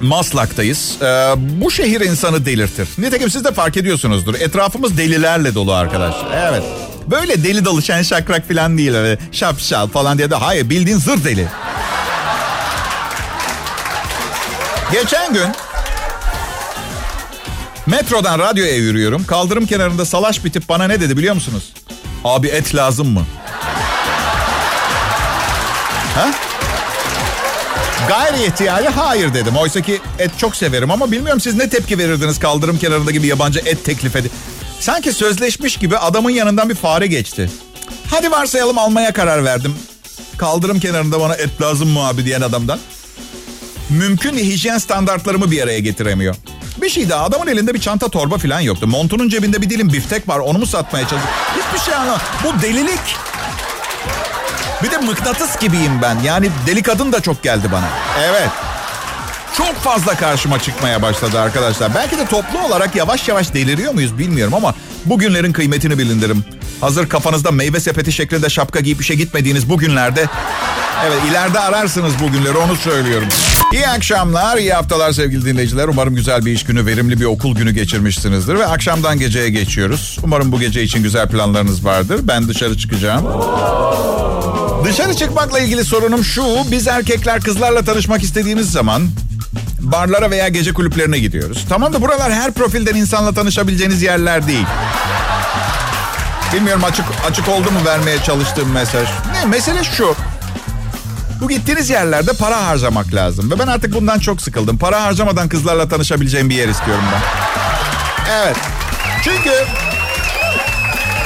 Maslak'tayız. 0.00 0.96
Ee, 1.02 1.06
bu 1.36 1.70
şehir 1.70 2.00
insanı 2.00 2.46
delirtir. 2.46 2.88
Nitekim 2.98 3.30
siz 3.30 3.44
de 3.44 3.52
fark 3.52 3.76
ediyorsunuzdur. 3.76 4.34
Etrafımız 4.34 4.98
delilerle 4.98 5.54
dolu 5.54 5.72
arkadaşlar. 5.72 6.50
Evet. 6.50 6.62
Böyle 7.10 7.44
deli 7.44 7.64
dolu 7.64 7.82
şen 7.82 8.02
şakrak 8.02 8.48
falan 8.48 8.78
değil. 8.78 8.94
Öyle 8.94 9.18
şapşal 9.32 9.88
falan 9.88 10.18
diye 10.18 10.30
de. 10.30 10.34
Hayır 10.34 10.70
bildiğin 10.70 10.98
zır 10.98 11.24
deli. 11.24 11.48
Geçen 14.92 15.32
gün 15.34 15.46
metrodan 17.86 18.38
radyoya 18.38 18.76
yürüyorum. 18.76 19.24
Kaldırım 19.24 19.66
kenarında 19.66 20.04
salaş 20.04 20.44
bitip 20.44 20.68
bana 20.68 20.84
ne 20.84 21.00
dedi 21.00 21.16
biliyor 21.16 21.34
musunuz? 21.34 21.72
Abi 22.24 22.48
et 22.48 22.74
lazım 22.74 23.08
mı? 23.08 23.24
Ha? 26.14 26.30
Gayri 28.08 28.44
ihtiyari 28.44 28.88
hayır 28.88 29.34
dedim. 29.34 29.56
Oysa 29.56 29.80
ki 29.80 30.00
et 30.18 30.30
çok 30.38 30.56
severim 30.56 30.90
ama 30.90 31.12
bilmiyorum 31.12 31.40
siz 31.40 31.54
ne 31.54 31.68
tepki 31.68 31.98
verirdiniz 31.98 32.38
kaldırım 32.38 32.78
kenarında 32.78 33.10
gibi 33.10 33.26
yabancı 33.26 33.58
et 33.58 33.84
teklif 33.84 34.16
edip. 34.16 34.32
Sanki 34.80 35.12
sözleşmiş 35.12 35.76
gibi 35.76 35.98
adamın 35.98 36.30
yanından 36.30 36.68
bir 36.68 36.74
fare 36.74 37.06
geçti. 37.06 37.50
Hadi 38.10 38.30
varsayalım 38.30 38.78
almaya 38.78 39.12
karar 39.12 39.44
verdim. 39.44 39.74
Kaldırım 40.38 40.80
kenarında 40.80 41.20
bana 41.20 41.34
et 41.34 41.60
lazım 41.60 41.88
mı 41.88 42.06
abi 42.06 42.24
diyen 42.24 42.40
adamdan. 42.40 42.78
Mümkün 43.90 44.38
hijyen 44.38 44.78
standartlarımı 44.78 45.50
bir 45.50 45.62
araya 45.62 45.78
getiremiyor. 45.78 46.34
Bir 46.82 46.88
şey 46.90 47.08
daha 47.10 47.24
adamın 47.24 47.46
elinde 47.46 47.74
bir 47.74 47.80
çanta 47.80 48.08
torba 48.08 48.38
falan 48.38 48.60
yoktu. 48.60 48.86
Montunun 48.86 49.28
cebinde 49.28 49.62
bir 49.62 49.70
dilim 49.70 49.92
biftek 49.92 50.28
var 50.28 50.38
onu 50.38 50.58
mu 50.58 50.66
satmaya 50.66 51.08
çalışıyor? 51.08 51.32
Hiçbir 51.56 51.84
şey 51.84 51.94
anlamadım. 51.94 52.26
Bu 52.44 52.62
delilik. 52.62 53.16
Bir 54.82 54.90
de 54.90 54.98
mıknatıs 54.98 55.58
gibiyim 55.60 56.02
ben. 56.02 56.18
Yani 56.24 56.50
deli 56.66 56.82
kadın 56.82 57.12
da 57.12 57.20
çok 57.20 57.42
geldi 57.42 57.68
bana. 57.72 57.88
Evet. 58.22 58.48
Çok 59.58 59.74
fazla 59.76 60.14
karşıma 60.14 60.58
çıkmaya 60.58 61.02
başladı 61.02 61.40
arkadaşlar. 61.40 61.94
Belki 61.94 62.18
de 62.18 62.26
toplu 62.26 62.58
olarak 62.66 62.96
yavaş 62.96 63.28
yavaş 63.28 63.54
deliriyor 63.54 63.94
muyuz 63.94 64.18
bilmiyorum 64.18 64.54
ama 64.54 64.74
bugünlerin 65.04 65.52
kıymetini 65.52 65.98
bilindirim. 65.98 66.44
Hazır 66.80 67.08
kafanızda 67.08 67.50
meyve 67.50 67.80
sepeti 67.80 68.12
şeklinde 68.12 68.48
şapka 68.48 68.80
giyip 68.80 69.00
işe 69.00 69.14
gitmediğiniz 69.14 69.68
bugünlerde... 69.68 70.26
Evet 71.06 71.18
ileride 71.30 71.60
ararsınız 71.60 72.12
bugünleri 72.22 72.56
onu 72.56 72.76
söylüyorum. 72.76 73.28
İyi 73.72 73.88
akşamlar, 73.88 74.56
iyi 74.56 74.72
haftalar 74.72 75.12
sevgili 75.12 75.44
dinleyiciler. 75.44 75.88
Umarım 75.88 76.14
güzel 76.14 76.46
bir 76.46 76.52
iş 76.52 76.64
günü, 76.64 76.86
verimli 76.86 77.20
bir 77.20 77.24
okul 77.24 77.54
günü 77.54 77.70
geçirmişsinizdir. 77.70 78.54
Ve 78.54 78.66
akşamdan 78.66 79.18
geceye 79.18 79.50
geçiyoruz. 79.50 80.18
Umarım 80.22 80.52
bu 80.52 80.60
gece 80.60 80.82
için 80.82 81.02
güzel 81.02 81.28
planlarınız 81.28 81.84
vardır. 81.84 82.20
Ben 82.22 82.48
dışarı 82.48 82.78
çıkacağım. 82.78 83.26
Dışarı 84.84 85.14
çıkmakla 85.14 85.58
ilgili 85.58 85.84
sorunum 85.84 86.24
şu. 86.24 86.44
Biz 86.70 86.88
erkekler 86.88 87.40
kızlarla 87.40 87.84
tanışmak 87.84 88.22
istediğimiz 88.22 88.70
zaman 88.70 89.02
barlara 89.78 90.30
veya 90.30 90.48
gece 90.48 90.72
kulüplerine 90.72 91.18
gidiyoruz. 91.18 91.66
Tamam 91.68 91.92
da 91.92 92.00
buralar 92.00 92.32
her 92.32 92.52
profilden 92.52 92.94
insanla 92.94 93.32
tanışabileceğiniz 93.32 94.02
yerler 94.02 94.46
değil. 94.46 94.66
Bilmiyorum 96.52 96.84
açık 96.84 97.04
açık 97.30 97.48
oldu 97.48 97.70
mu 97.70 97.78
vermeye 97.84 98.22
çalıştığım 98.22 98.72
mesaj. 98.72 99.08
Ne 99.32 99.44
mesele 99.44 99.84
şu. 99.84 100.14
Bu 101.40 101.48
gittiğiniz 101.48 101.90
yerlerde 101.90 102.32
para 102.32 102.66
harcamak 102.66 103.14
lazım. 103.14 103.50
Ve 103.50 103.58
ben 103.58 103.66
artık 103.66 103.94
bundan 103.94 104.18
çok 104.18 104.42
sıkıldım. 104.42 104.78
Para 104.78 105.02
harcamadan 105.02 105.48
kızlarla 105.48 105.88
tanışabileceğim 105.88 106.50
bir 106.50 106.54
yer 106.54 106.68
istiyorum 106.68 107.04
ben. 107.12 107.20
Evet. 108.32 108.56
Çünkü 109.24 109.50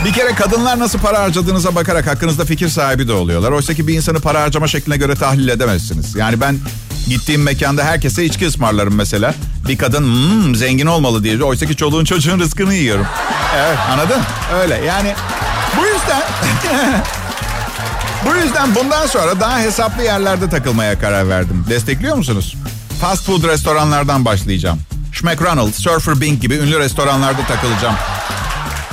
bir 0.04 0.12
kere 0.12 0.34
kadınlar 0.34 0.78
nasıl 0.78 0.98
para 0.98 1.20
harcadığınıza 1.20 1.74
bakarak 1.74 2.06
hakkınızda 2.06 2.44
fikir 2.44 2.68
sahibi 2.68 3.08
de 3.08 3.12
oluyorlar. 3.12 3.52
Oysa 3.52 3.74
ki 3.74 3.86
bir 3.88 3.94
insanı 3.94 4.20
para 4.20 4.42
harcama 4.42 4.68
şekline 4.68 4.96
göre 4.96 5.14
tahlil 5.14 5.48
edemezsiniz. 5.48 6.16
Yani 6.16 6.40
ben 6.40 6.58
gittiğim 7.08 7.42
mekanda 7.42 7.84
herkese 7.84 8.24
içki 8.24 8.46
ısmarlarım 8.46 8.94
mesela. 8.94 9.34
Bir 9.68 9.78
kadın 9.78 10.04
hmm, 10.04 10.54
zengin 10.54 10.86
olmalı 10.86 11.24
diye. 11.24 11.42
Oysa 11.42 11.66
ki 11.66 11.76
çoluğun 11.76 12.04
çocuğun 12.04 12.40
rızkını 12.40 12.74
yiyorum. 12.74 13.06
Evet 13.56 13.78
anladın? 13.90 14.22
Öyle 14.62 14.74
yani 14.74 15.14
bu 15.78 15.86
yüzden... 15.86 16.22
bu 18.26 18.36
yüzden 18.36 18.74
bundan 18.74 19.06
sonra 19.06 19.40
daha 19.40 19.60
hesaplı 19.60 20.02
yerlerde 20.02 20.50
takılmaya 20.50 20.98
karar 20.98 21.28
verdim. 21.28 21.64
Destekliyor 21.70 22.16
musunuz? 22.16 22.56
Fast 23.00 23.26
food 23.26 23.44
restoranlardan 23.44 24.24
başlayacağım. 24.24 24.78
McDonald's, 25.22 25.82
Surfer 25.82 26.20
Bing 26.20 26.40
gibi 26.40 26.54
ünlü 26.54 26.78
restoranlarda 26.78 27.42
takılacağım. 27.48 27.94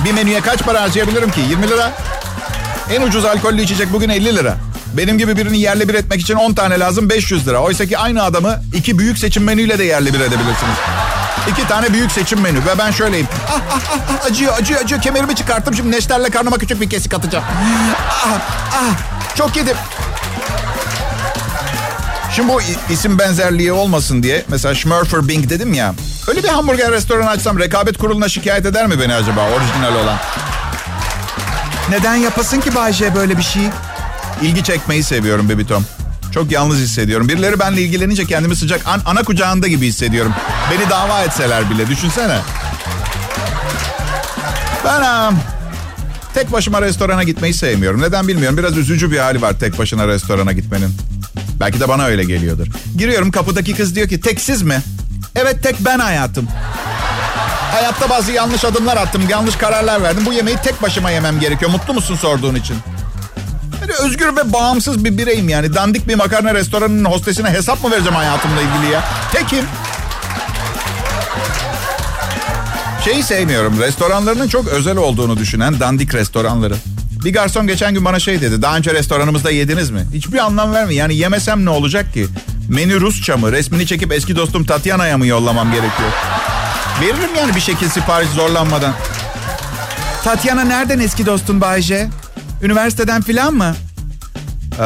Bir 0.04 0.12
menüye 0.12 0.40
kaç 0.40 0.62
para 0.62 0.82
harcayabilirim 0.82 1.30
ki? 1.30 1.40
20 1.40 1.68
lira. 1.68 1.92
En 2.90 3.02
ucuz 3.02 3.24
alkollü 3.24 3.62
içecek 3.62 3.92
bugün 3.92 4.08
50 4.08 4.36
lira. 4.36 4.56
Benim 4.96 5.18
gibi 5.18 5.36
birini 5.36 5.58
yerli 5.60 5.88
bir 5.88 5.94
etmek 5.94 6.20
için 6.20 6.34
10 6.34 6.52
tane 6.52 6.78
lazım 6.80 7.10
500 7.10 7.48
lira. 7.48 7.58
Oysa 7.58 7.86
ki 7.86 7.98
aynı 7.98 8.22
adamı 8.22 8.62
iki 8.74 8.98
büyük 8.98 9.18
seçim 9.18 9.44
menüyle 9.44 9.78
de 9.78 9.84
yerli 9.84 10.14
bir 10.14 10.20
edebilirsiniz. 10.20 10.76
İki 11.52 11.68
tane 11.68 11.92
büyük 11.92 12.12
seçim 12.12 12.40
menü 12.40 12.58
ve 12.58 12.78
ben 12.78 12.90
şöyleyim. 12.90 13.26
Ah, 13.48 13.60
ah, 13.70 13.80
ah, 13.90 13.98
ah, 14.10 14.26
acıyor 14.26 14.58
acıyor 14.58 14.80
acıyor 14.80 15.02
kemerimi 15.02 15.34
çıkarttım 15.34 15.74
şimdi 15.74 15.90
neşterle 15.96 16.30
karnıma 16.30 16.58
küçük 16.58 16.80
bir 16.80 16.90
kesik 16.90 17.14
atacağım. 17.14 17.44
Ah, 18.08 18.38
ah, 18.74 18.94
çok 19.36 19.56
yedim. 19.56 19.76
Şimdi 22.36 22.48
bu 22.48 22.60
isim 22.90 23.18
benzerliği 23.18 23.72
olmasın 23.72 24.22
diye 24.22 24.44
mesela 24.48 24.74
Schmurfer 24.74 25.28
Bing 25.28 25.50
dedim 25.50 25.74
ya. 25.74 25.94
Öyle 26.28 26.42
bir 26.42 26.48
hamburger 26.48 26.92
restoranı 26.92 27.30
açsam 27.30 27.58
rekabet 27.58 27.98
kuruluna 27.98 28.28
şikayet 28.28 28.66
eder 28.66 28.86
mi 28.86 29.00
beni 29.00 29.14
acaba 29.14 29.40
orijinal 29.40 30.04
olan? 30.04 30.16
Neden 31.90 32.14
yapasın 32.14 32.60
ki 32.60 32.74
Bayce 32.74 33.14
böyle 33.14 33.38
bir 33.38 33.42
şey? 33.42 33.62
İlgi 34.42 34.64
çekmeyi 34.64 35.02
seviyorum 35.02 35.48
Bebitom. 35.48 35.84
Çok 36.34 36.52
yalnız 36.52 36.78
hissediyorum. 36.78 37.28
Birileri 37.28 37.60
benimle 37.60 37.82
ilgilenince 37.82 38.24
kendimi 38.24 38.56
sıcak 38.56 38.86
an, 38.86 39.00
ana 39.06 39.22
kucağında 39.22 39.68
gibi 39.68 39.86
hissediyorum. 39.86 40.34
Beni 40.70 40.90
dava 40.90 41.22
etseler 41.22 41.70
bile 41.70 41.86
düşünsene. 41.86 42.38
Ben 44.84 45.28
um, 45.28 45.38
tek 46.34 46.52
başıma 46.52 46.82
restorana 46.82 47.22
gitmeyi 47.22 47.54
sevmiyorum. 47.54 48.02
Neden 48.02 48.28
bilmiyorum. 48.28 48.58
Biraz 48.58 48.76
üzücü 48.76 49.10
bir 49.10 49.18
hali 49.18 49.42
var 49.42 49.58
tek 49.60 49.78
başına 49.78 50.08
restorana 50.08 50.52
gitmenin. 50.52 50.94
Belki 51.60 51.80
de 51.80 51.88
bana 51.88 52.04
öyle 52.04 52.24
geliyordur. 52.24 52.66
Giriyorum 52.98 53.30
kapıdaki 53.30 53.74
kız 53.74 53.94
diyor 53.94 54.08
ki 54.08 54.20
teksiz 54.20 54.62
mi? 54.62 54.82
Evet 55.36 55.62
tek 55.62 55.76
ben 55.80 55.98
hayatım. 55.98 56.48
Hayatta 57.72 58.10
bazı 58.10 58.32
yanlış 58.32 58.64
adımlar 58.64 58.96
attım, 58.96 59.22
yanlış 59.28 59.56
kararlar 59.56 60.02
verdim. 60.02 60.26
Bu 60.26 60.32
yemeği 60.32 60.56
tek 60.56 60.82
başıma 60.82 61.10
yemem 61.10 61.40
gerekiyor. 61.40 61.70
Mutlu 61.70 61.94
musun 61.94 62.16
sorduğun 62.16 62.54
için? 62.54 62.76
Böyle 63.90 64.02
özgür 64.02 64.36
ve 64.36 64.52
bağımsız 64.52 65.04
bir 65.04 65.18
bireyim 65.18 65.48
yani. 65.48 65.74
Dandik 65.74 66.08
bir 66.08 66.14
makarna 66.14 66.54
restoranının 66.54 67.04
hostesine 67.04 67.50
hesap 67.50 67.84
mı 67.84 67.90
vereceğim 67.90 68.16
hayatımla 68.16 68.60
ilgili 68.60 68.92
ya? 68.92 69.04
Tekim. 69.32 69.64
Şeyi 73.04 73.22
sevmiyorum. 73.22 73.80
Restoranlarının 73.80 74.48
çok 74.48 74.68
özel 74.68 74.96
olduğunu 74.96 75.38
düşünen 75.38 75.80
dandik 75.80 76.14
restoranları. 76.14 76.74
Bir 77.24 77.32
garson 77.32 77.66
geçen 77.66 77.94
gün 77.94 78.04
bana 78.04 78.18
şey 78.20 78.40
dedi. 78.40 78.62
Daha 78.62 78.76
önce 78.76 78.94
restoranımızda 78.94 79.50
yediniz 79.50 79.90
mi? 79.90 80.06
Hiçbir 80.14 80.38
anlam 80.38 80.72
vermiyor. 80.74 80.98
Yani 80.98 81.16
yemesem 81.16 81.64
ne 81.64 81.70
olacak 81.70 82.14
ki? 82.14 82.26
Menü 82.68 83.00
Rusça 83.00 83.36
mı? 83.36 83.52
Resmini 83.52 83.86
çekip 83.86 84.12
eski 84.12 84.36
dostum 84.36 84.64
Tatyana'ya 84.64 85.18
mı 85.18 85.26
yollamam 85.26 85.70
gerekiyor? 85.70 86.10
Veririm 87.00 87.34
yani 87.38 87.54
bir 87.54 87.60
şekilde 87.60 87.90
sipariş 87.90 88.28
zorlanmadan. 88.28 88.92
Tatyana 90.24 90.64
nereden 90.64 90.98
eski 90.98 91.26
dostun 91.26 91.60
Bayce? 91.60 92.08
Üniversiteden 92.62 93.22
filan 93.22 93.54
mı? 93.54 93.74
Ee, 94.80 94.84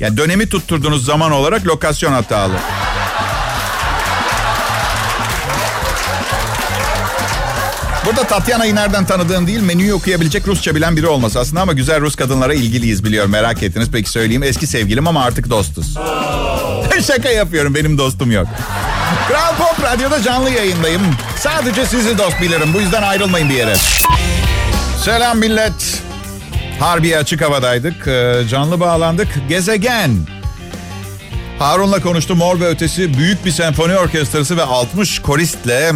yani 0.00 0.16
dönemi 0.16 0.48
tutturduğunuz 0.48 1.04
zaman 1.04 1.32
olarak 1.32 1.66
lokasyon 1.66 2.12
hatalı. 2.12 2.54
Burada 8.06 8.24
Tatyana'yı 8.26 8.74
nereden 8.74 9.06
tanıdığın 9.06 9.46
değil 9.46 9.60
menüyü 9.60 9.94
okuyabilecek 9.94 10.48
Rusça 10.48 10.74
bilen 10.74 10.96
biri 10.96 11.06
olması 11.06 11.40
aslında 11.40 11.60
ama 11.60 11.72
güzel 11.72 12.00
Rus 12.00 12.16
kadınlara 12.16 12.54
ilgiliyiz 12.54 13.04
biliyorum 13.04 13.30
merak 13.30 13.62
ettiniz. 13.62 13.88
Peki 13.92 14.10
söyleyeyim 14.10 14.42
eski 14.42 14.66
sevgilim 14.66 15.06
ama 15.06 15.24
artık 15.24 15.50
dostuz. 15.50 15.94
Şaka 17.06 17.28
yapıyorum 17.28 17.74
benim 17.74 17.98
dostum 17.98 18.30
yok. 18.30 18.46
Kral 19.28 19.56
Pop 19.56 19.84
Radyo'da 19.84 20.22
canlı 20.22 20.50
yayındayım. 20.50 21.02
Sadece 21.38 21.86
sizi 21.86 22.18
dost 22.18 22.40
bilirim 22.40 22.74
bu 22.74 22.80
yüzden 22.80 23.02
ayrılmayın 23.02 23.50
bir 23.50 23.54
yere. 23.54 23.74
Selam 25.04 25.38
millet. 25.38 26.03
Harbiye 26.84 27.18
açık 27.18 27.42
havadaydık. 27.42 28.08
Ee, 28.08 28.42
canlı 28.48 28.80
bağlandık. 28.80 29.28
Gezegen. 29.48 30.10
Harun'la 31.58 32.00
konuştum. 32.00 32.38
Mor 32.38 32.60
ve 32.60 32.66
Ötesi 32.66 33.18
büyük 33.18 33.44
bir 33.44 33.50
senfoni 33.50 33.96
orkestrası 33.96 34.56
ve 34.56 34.62
60 34.62 35.18
koristle 35.18 35.92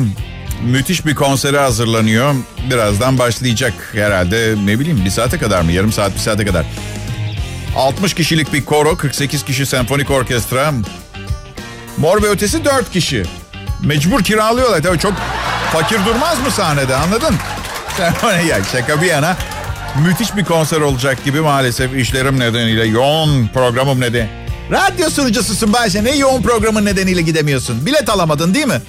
müthiş 0.62 1.06
bir 1.06 1.14
konseri 1.14 1.58
hazırlanıyor. 1.58 2.34
Birazdan 2.70 3.18
başlayacak 3.18 3.72
herhalde 3.92 4.54
ne 4.64 4.80
bileyim 4.80 5.04
bir 5.04 5.10
saate 5.10 5.38
kadar 5.38 5.62
mı? 5.62 5.72
Yarım 5.72 5.92
saat 5.92 6.14
bir 6.14 6.20
saate 6.20 6.44
kadar. 6.46 6.66
60 7.76 8.14
kişilik 8.14 8.52
bir 8.52 8.64
koro, 8.64 8.96
48 8.96 9.44
kişi 9.44 9.66
senfonik 9.66 10.10
orkestra. 10.10 10.72
Mor 11.96 12.22
ve 12.22 12.28
Ötesi 12.28 12.64
4 12.64 12.92
kişi. 12.92 13.22
Mecbur 13.82 14.22
kiralıyorlar. 14.22 14.82
Tabii 14.82 14.98
çok 14.98 15.12
fakir 15.72 15.98
durmaz 16.06 16.40
mı 16.40 16.50
sahnede 16.50 16.96
anladın? 16.96 17.34
Senfoni 17.96 18.46
ya 18.48 18.64
şaka 18.64 19.02
bir 19.02 19.06
yana. 19.06 19.36
Müthiş 19.96 20.36
bir 20.36 20.44
konser 20.44 20.80
olacak 20.80 21.24
gibi 21.24 21.40
maalesef 21.40 21.96
işlerim 21.96 22.38
nedeniyle 22.40 22.84
yoğun 22.86 23.48
programım 23.48 24.00
nedeni. 24.00 24.28
Radyo 24.70 25.10
sunucususun 25.10 25.72
Bayşe 25.72 26.04
ne 26.04 26.16
yoğun 26.16 26.42
programın 26.42 26.84
nedeniyle 26.84 27.22
gidemiyorsun. 27.22 27.86
Bilet 27.86 28.08
alamadın 28.08 28.54
değil 28.54 28.66
mi? 28.66 28.80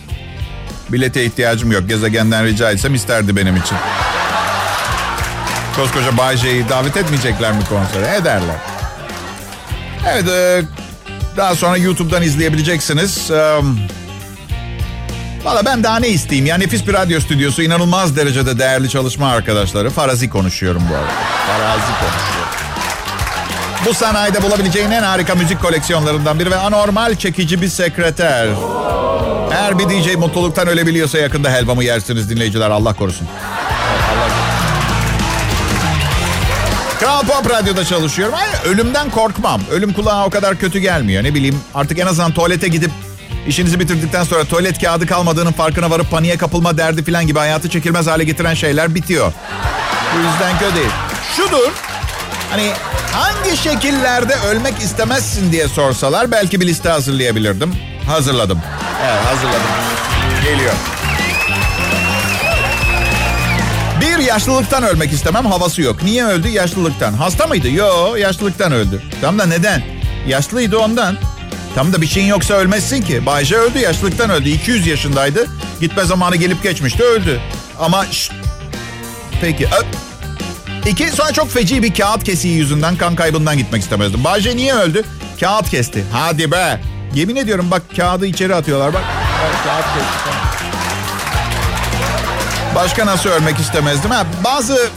Bilete 0.90 1.26
ihtiyacım 1.26 1.72
yok. 1.72 1.90
Gezegenden 1.90 2.46
rica 2.46 2.72
etsem 2.72 2.96
isterdi 2.96 3.36
benim 3.36 3.56
için. 3.56 3.78
Koskoca 5.76 6.18
Bayce'yi 6.18 6.70
davet 6.70 6.98
etmeyecekler 6.98 7.52
mi 7.52 7.60
konsere? 7.70 8.16
Ederler. 8.16 8.56
Evet, 10.10 10.28
e, 10.28 10.62
daha 11.38 11.56
sonra 11.56 11.78
YouTube'dan 11.78 12.22
izleyebileceksiniz. 12.24 13.32
Valla 15.44 15.66
ben 15.66 15.84
daha 15.84 16.00
ne 16.00 16.08
isteyeyim? 16.08 16.46
Ya 16.46 16.58
nefis 16.58 16.88
bir 16.88 16.94
radyo 16.94 17.20
stüdyosu, 17.20 17.62
inanılmaz 17.62 18.16
derecede 18.16 18.60
değerli 18.60 18.90
çalışma 18.90 19.32
arkadaşları. 19.32 19.90
Farazi 19.90 20.30
konuşuyorum 20.30 20.84
bu 20.92 20.96
arada. 20.96 21.12
Farazi 21.48 21.82
konuşuyorum. 21.82 22.50
Bu 23.86 23.94
sanayide 23.94 24.42
bulabileceğin 24.44 24.92
en 24.92 25.04
harika 25.04 25.36
müzik 25.36 25.62
koleksiyonlarından 25.62 26.40
biri 26.40 26.52
ve 26.52 26.56
anormal 26.56 27.16
çekici 27.16 27.62
bir 27.62 27.68
sekreter. 27.68 28.48
Eğer 29.52 29.80
bir 29.80 29.90
DJ 29.90 30.16
mutluluktan 30.16 30.68
ölebiliyorsa 30.68 31.18
yakında 31.18 31.52
helvamı 31.52 31.84
yersiniz 31.84 32.30
dinleyiciler 32.30 32.70
Allah 32.70 32.94
korusun. 32.94 33.28
Kral 37.00 37.22
Pop 37.22 37.50
Radyo'da 37.50 37.86
çalışıyorum. 37.86 38.36
Hayır, 38.38 38.76
ölümden 38.76 39.10
korkmam. 39.10 39.62
Ölüm 39.72 39.94
kulağa 39.94 40.26
o 40.26 40.30
kadar 40.30 40.56
kötü 40.56 40.80
gelmiyor. 40.80 41.24
Ne 41.24 41.34
bileyim 41.34 41.60
artık 41.76 42.00
en 42.00 42.08
azından 42.08 42.32
tuvalete 42.32 42.68
gidip 42.68 42.92
işinizi 43.50 43.80
bitirdikten 43.80 44.24
sonra 44.24 44.44
tuvalet 44.44 44.82
kağıdı 44.82 45.06
kalmadığının 45.08 45.52
farkına 45.52 45.90
varıp 45.90 46.12
paniğe 46.12 46.38
kapılma 46.38 46.78
derdi 46.78 47.04
falan 47.04 47.28
gibi 47.28 47.40
hayatı 47.40 47.70
çekilmez 47.70 48.08
hale 48.08 48.24
getiren 48.24 48.54
şeyler 48.54 48.96
bitiyor. 48.96 49.34
Bu 50.16 50.18
yüzden 50.20 50.60
kötü 50.60 50.76
değil. 50.76 50.90
Şudur. 51.38 51.72
Hani 52.52 52.72
hangi 53.12 53.58
şekillerde 53.58 54.36
ölmek 54.48 54.80
istemezsin 54.80 55.52
diye 55.52 55.68
sorsalar 55.68 56.32
belki 56.32 56.62
bir 56.62 56.68
liste 56.68 56.90
hazırlayabilirdim. 56.90 57.76
Hazırladım. 58.08 58.62
Evet 59.06 59.26
hazırladım. 59.26 59.68
Geliyor. 60.44 60.74
Bir 64.02 64.24
yaşlılıktan 64.24 64.84
ölmek 64.84 65.12
istemem 65.14 65.46
havası 65.46 65.82
yok. 65.82 66.04
Niye 66.04 66.26
öldü? 66.26 66.48
Yaşlılıktan. 66.48 67.14
Hasta 67.14 67.48
mıydı? 67.48 67.70
Yo 67.70 68.16
yaşlılıktan 68.16 68.72
öldü. 68.72 69.02
Tam 69.22 69.40
da 69.40 69.46
neden? 69.46 69.84
Yaşlıydı 70.28 70.78
ondan. 70.78 71.18
Tam 71.80 71.94
da 71.94 72.02
bir 72.02 72.08
şeyin 72.08 72.28
yoksa 72.28 72.54
ölmezsin 72.54 73.02
ki. 73.02 73.26
Bayce 73.26 73.58
öldü 73.58 73.80
yaşlılıktan 73.80 74.30
öldü. 74.30 74.50
200 74.50 74.88
yaşındaydı. 74.88 75.48
Gitme 75.82 76.04
zamanı 76.04 76.36
gelip 76.36 76.64
geçmişti 76.64 77.04
öldü. 77.04 77.40
Ama 77.80 78.06
şşt. 78.06 78.32
Peki. 79.42 79.66
Ö- 79.66 80.90
İki, 80.90 81.10
sonra 81.10 81.32
çok 81.32 81.52
feci 81.52 81.84
bir 81.84 81.94
kağıt 81.94 82.24
kesiği 82.24 82.58
yüzünden 82.58 82.96
kan 82.96 83.16
kaybından 83.16 83.58
gitmek 83.58 83.82
istemezdim. 83.82 84.24
Bayce 84.24 84.56
niye 84.56 84.74
öldü? 84.74 85.04
Kağıt 85.40 85.70
kesti. 85.70 86.04
Hadi 86.12 86.52
be. 86.52 86.82
Yemin 87.16 87.36
ediyorum 87.36 87.72
bak 87.72 87.82
kağıdı 87.96 88.26
içeri 88.26 88.56
atıyorlar 88.56 88.94
bak. 88.94 89.04
Evet, 89.46 89.56
kağıt 89.66 89.86
kesti. 89.86 90.30
Başka 92.76 93.06
nasıl 93.06 93.30
ölmek 93.30 93.60
istemezdim? 93.60 94.12
Ha, 94.12 94.26
bazı 94.44 94.90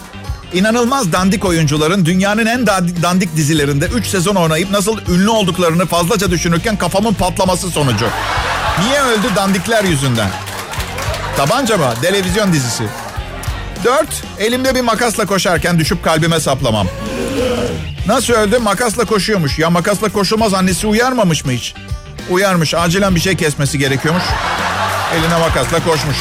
inanılmaz 0.54 1.12
dandik 1.12 1.44
oyuncuların 1.44 2.06
dünyanın 2.06 2.46
en 2.46 2.66
dandik 3.02 3.36
dizilerinde 3.36 3.86
3 3.86 4.06
sezon 4.06 4.34
oynayıp 4.34 4.70
nasıl 4.70 4.98
ünlü 5.08 5.28
olduklarını 5.28 5.86
fazlaca 5.86 6.30
düşünürken 6.30 6.76
kafamın 6.76 7.14
patlaması 7.14 7.70
sonucu. 7.70 8.06
Niye 8.80 9.02
öldü 9.02 9.26
dandikler 9.36 9.84
yüzünden? 9.84 10.30
Tabanca 11.36 11.76
mı? 11.78 11.94
Televizyon 12.02 12.52
dizisi. 12.52 12.84
Dört, 13.84 14.22
elimde 14.38 14.74
bir 14.74 14.80
makasla 14.80 15.26
koşarken 15.26 15.78
düşüp 15.78 16.04
kalbime 16.04 16.40
saplamam. 16.40 16.86
Nasıl 18.06 18.32
öldü? 18.34 18.58
Makasla 18.58 19.04
koşuyormuş. 19.04 19.58
Ya 19.58 19.70
makasla 19.70 20.08
koşulmaz 20.08 20.54
annesi 20.54 20.86
uyarmamış 20.86 21.44
mı 21.44 21.52
hiç? 21.52 21.74
Uyarmış. 22.30 22.74
Acilen 22.74 23.14
bir 23.14 23.20
şey 23.20 23.36
kesmesi 23.36 23.78
gerekiyormuş. 23.78 24.24
Eline 25.14 25.38
makasla 25.38 25.84
koşmuş. 25.84 26.16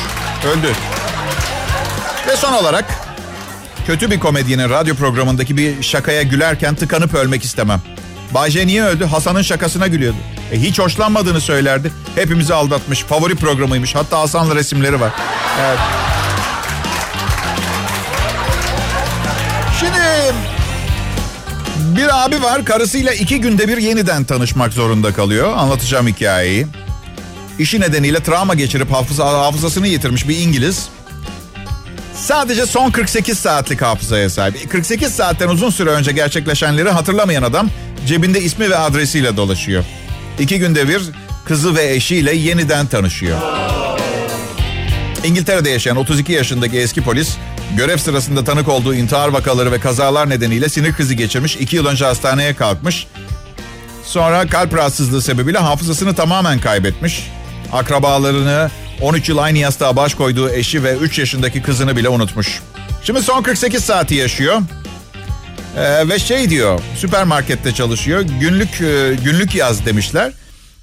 Öldü. 0.46 0.74
Ve 2.28 2.38
son 2.38 2.54
olarak 2.54 2.86
kötü 3.88 4.12
bir 4.12 4.20
komedyenin 4.20 4.70
radyo 4.70 4.96
programındaki 4.96 5.58
bir 5.58 5.84
şakaya 5.84 6.22
gülerken 6.22 6.76
tıkanıp 6.76 7.13
ölmek 7.13 7.44
istemem. 7.44 7.82
Bayce 8.34 8.67
niye 8.67 8.84
öldü? 8.84 9.06
Hasan'ın 9.06 9.41
şakasına 9.41 9.88
gülüyordu. 9.88 10.17
E, 10.52 10.62
hiç 10.62 10.80
hoşlanmadığını 10.80 11.41
söylerdi. 11.41 11.91
Hepimizi 12.15 12.54
aldatmış. 12.54 13.00
Favori 13.00 13.36
programıymış. 13.36 13.96
Hatta 13.96 14.20
Hasan'la 14.20 14.56
resimleri 14.56 15.00
var. 15.00 15.12
Evet. 15.62 15.80
Şimdi 19.80 20.02
bir 21.98 22.26
abi 22.26 22.41
var 22.41 22.65
karısıyla 22.65 23.13
iki 23.13 23.41
günde 23.41 23.67
bir 23.67 23.78
yeniden 23.78 24.24
tanışmak 24.24 24.74
zorunda 24.74 25.13
kalıyor. 25.13 25.58
Anlatacağım 25.58 26.08
hikayeyi. 26.08 26.67
İşi 27.60 27.82
nedeniyle 27.82 28.24
travma 28.24 28.54
geçirip 28.54 28.91
hafıza, 28.91 29.26
hafızasını 29.26 29.88
yitirmiş 29.88 30.28
bir 30.28 30.38
İngiliz. 30.38 30.89
Sadece 32.15 32.65
son 32.65 32.91
48 32.91 33.39
saatlik 33.39 33.82
hafızaya 33.82 34.30
sahip. 34.30 34.71
48 34.71 35.13
saatten 35.13 35.47
uzun 35.47 35.69
süre 35.69 35.89
önce 35.89 36.12
gerçekleşenleri 36.12 36.89
hatırlamayan 36.89 37.43
adam 37.43 37.69
cebinde 38.08 38.41
ismi 38.41 38.69
ve 38.69 38.78
adresiyle 38.78 39.38
dolaşıyor. 39.38 39.84
İki 40.39 40.60
günde 40.60 40.89
bir 40.89 41.02
kızı 41.45 41.76
ve 41.76 41.93
eşiyle 41.93 42.36
yeniden 42.36 42.88
tanışıyor. 42.88 43.38
İngiltere'de 45.24 45.69
yaşayan 45.69 45.97
32 45.97 46.32
yaşındaki 46.32 46.80
eski 46.80 47.02
polis 47.02 47.38
görev 47.78 47.97
sırasında 47.97 48.43
tanık 48.43 48.67
olduğu 48.67 48.93
intihar 48.95 49.28
vakaları 49.28 49.71
ve 49.71 49.80
kazalar 49.80 50.30
nedeniyle 50.30 50.69
sinir 50.69 50.93
krizi 50.93 51.15
geçirmiş. 51.15 51.56
2 51.56 51.76
yıl 51.76 51.86
önce 51.86 52.06
hastaneye 52.06 52.56
kalkmış. 52.56 53.08
Sonra 54.06 54.47
kalp 54.47 54.74
rahatsızlığı 54.74 55.21
sebebiyle 55.21 55.58
hafızasını 55.58 56.15
tamamen 56.15 56.60
kaybetmiş. 56.60 57.32
Akrabalarını, 57.74 58.69
13 59.02 59.30
yıl 59.30 59.38
aynı 59.38 59.58
yastığa 59.58 59.96
baş 59.96 60.14
koyduğu 60.14 60.50
eşi 60.50 60.84
ve 60.84 60.96
3 60.96 61.20
yaşındaki 61.20 61.62
kızını 61.62 61.98
bile 61.98 62.10
unutmuş. 62.10 62.62
Şimdi 63.04 63.22
son 63.22 63.44
48 63.44 63.84
saati 63.84 64.16
yaşıyor. 64.16 64.62
Ee, 65.78 66.10
ve 66.10 66.20
şey 66.20 66.50
diyor, 66.50 66.80
süpermarkette 66.96 67.74
çalışıyor. 67.74 68.22
Günlük 68.40 68.82
e, 68.82 69.18
günlük 69.24 69.56
yaz 69.56 69.86
demişler. 69.86 70.34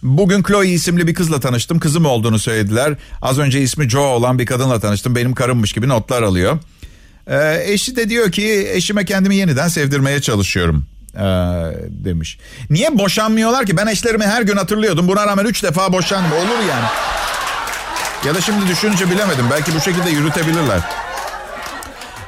Bugün 0.03 0.43
Chloe 0.43 0.69
isimli 0.69 1.07
bir 1.07 1.15
kızla 1.15 1.41
tanıştım. 1.41 1.79
Kızım 1.79 2.07
olduğunu 2.07 2.39
söylediler. 2.39 2.95
Az 3.23 3.39
önce 3.39 3.61
ismi 3.61 3.91
Joe 3.91 4.01
olan 4.01 4.39
bir 4.39 4.47
kadınla 4.47 4.81
tanıştım. 4.81 5.17
Benim 5.17 5.35
karımmış 5.35 5.73
gibi 5.73 5.89
notlar 5.89 6.23
alıyor. 6.23 6.59
Ee, 7.27 7.63
eşi 7.67 7.97
de 7.97 8.09
diyor 8.09 8.33
ki 8.33 8.69
eşime 8.73 9.05
kendimi 9.05 9.37
yeniden 9.37 9.69
sevdirmeye 9.69 10.21
çalışıyorum. 10.21 10.87
Ee, 11.15 11.21
demiş. 11.89 12.39
Niye 12.71 12.99
boşanmıyorlar 12.99 13.67
ki? 13.67 13.77
Ben 13.77 13.87
eşlerimi 13.87 14.25
her 14.25 14.43
gün 14.43 14.57
hatırlıyordum. 14.57 15.09
Buna 15.09 15.27
rağmen 15.27 15.45
üç 15.45 15.63
defa 15.63 15.93
boşandım. 15.93 16.33
Olur 16.33 16.69
yani. 16.71 16.87
Ya 18.27 18.35
da 18.35 18.41
şimdi 18.41 18.69
düşününce 18.69 19.11
bilemedim. 19.11 19.45
Belki 19.51 19.75
bu 19.75 19.81
şekilde 19.81 20.11
yürütebilirler. 20.11 20.81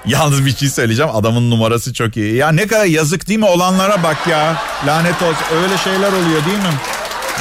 Yalnız 0.07 0.46
bir 0.46 0.57
şey 0.57 0.68
söyleyeceğim. 0.68 1.11
Adamın 1.14 1.50
numarası 1.50 1.94
çok 1.94 2.16
iyi. 2.16 2.35
Ya 2.35 2.53
ne 2.53 2.66
kadar 2.66 2.85
yazık 2.85 3.29
değil 3.29 3.38
mi? 3.38 3.46
Olanlara 3.46 4.03
bak 4.03 4.26
ya. 4.26 4.57
Lanet 4.87 5.22
olsun. 5.22 5.44
Öyle 5.62 5.79
şeyler 5.79 6.09
oluyor 6.12 6.44
değil 6.46 6.59
mi? 6.59 6.74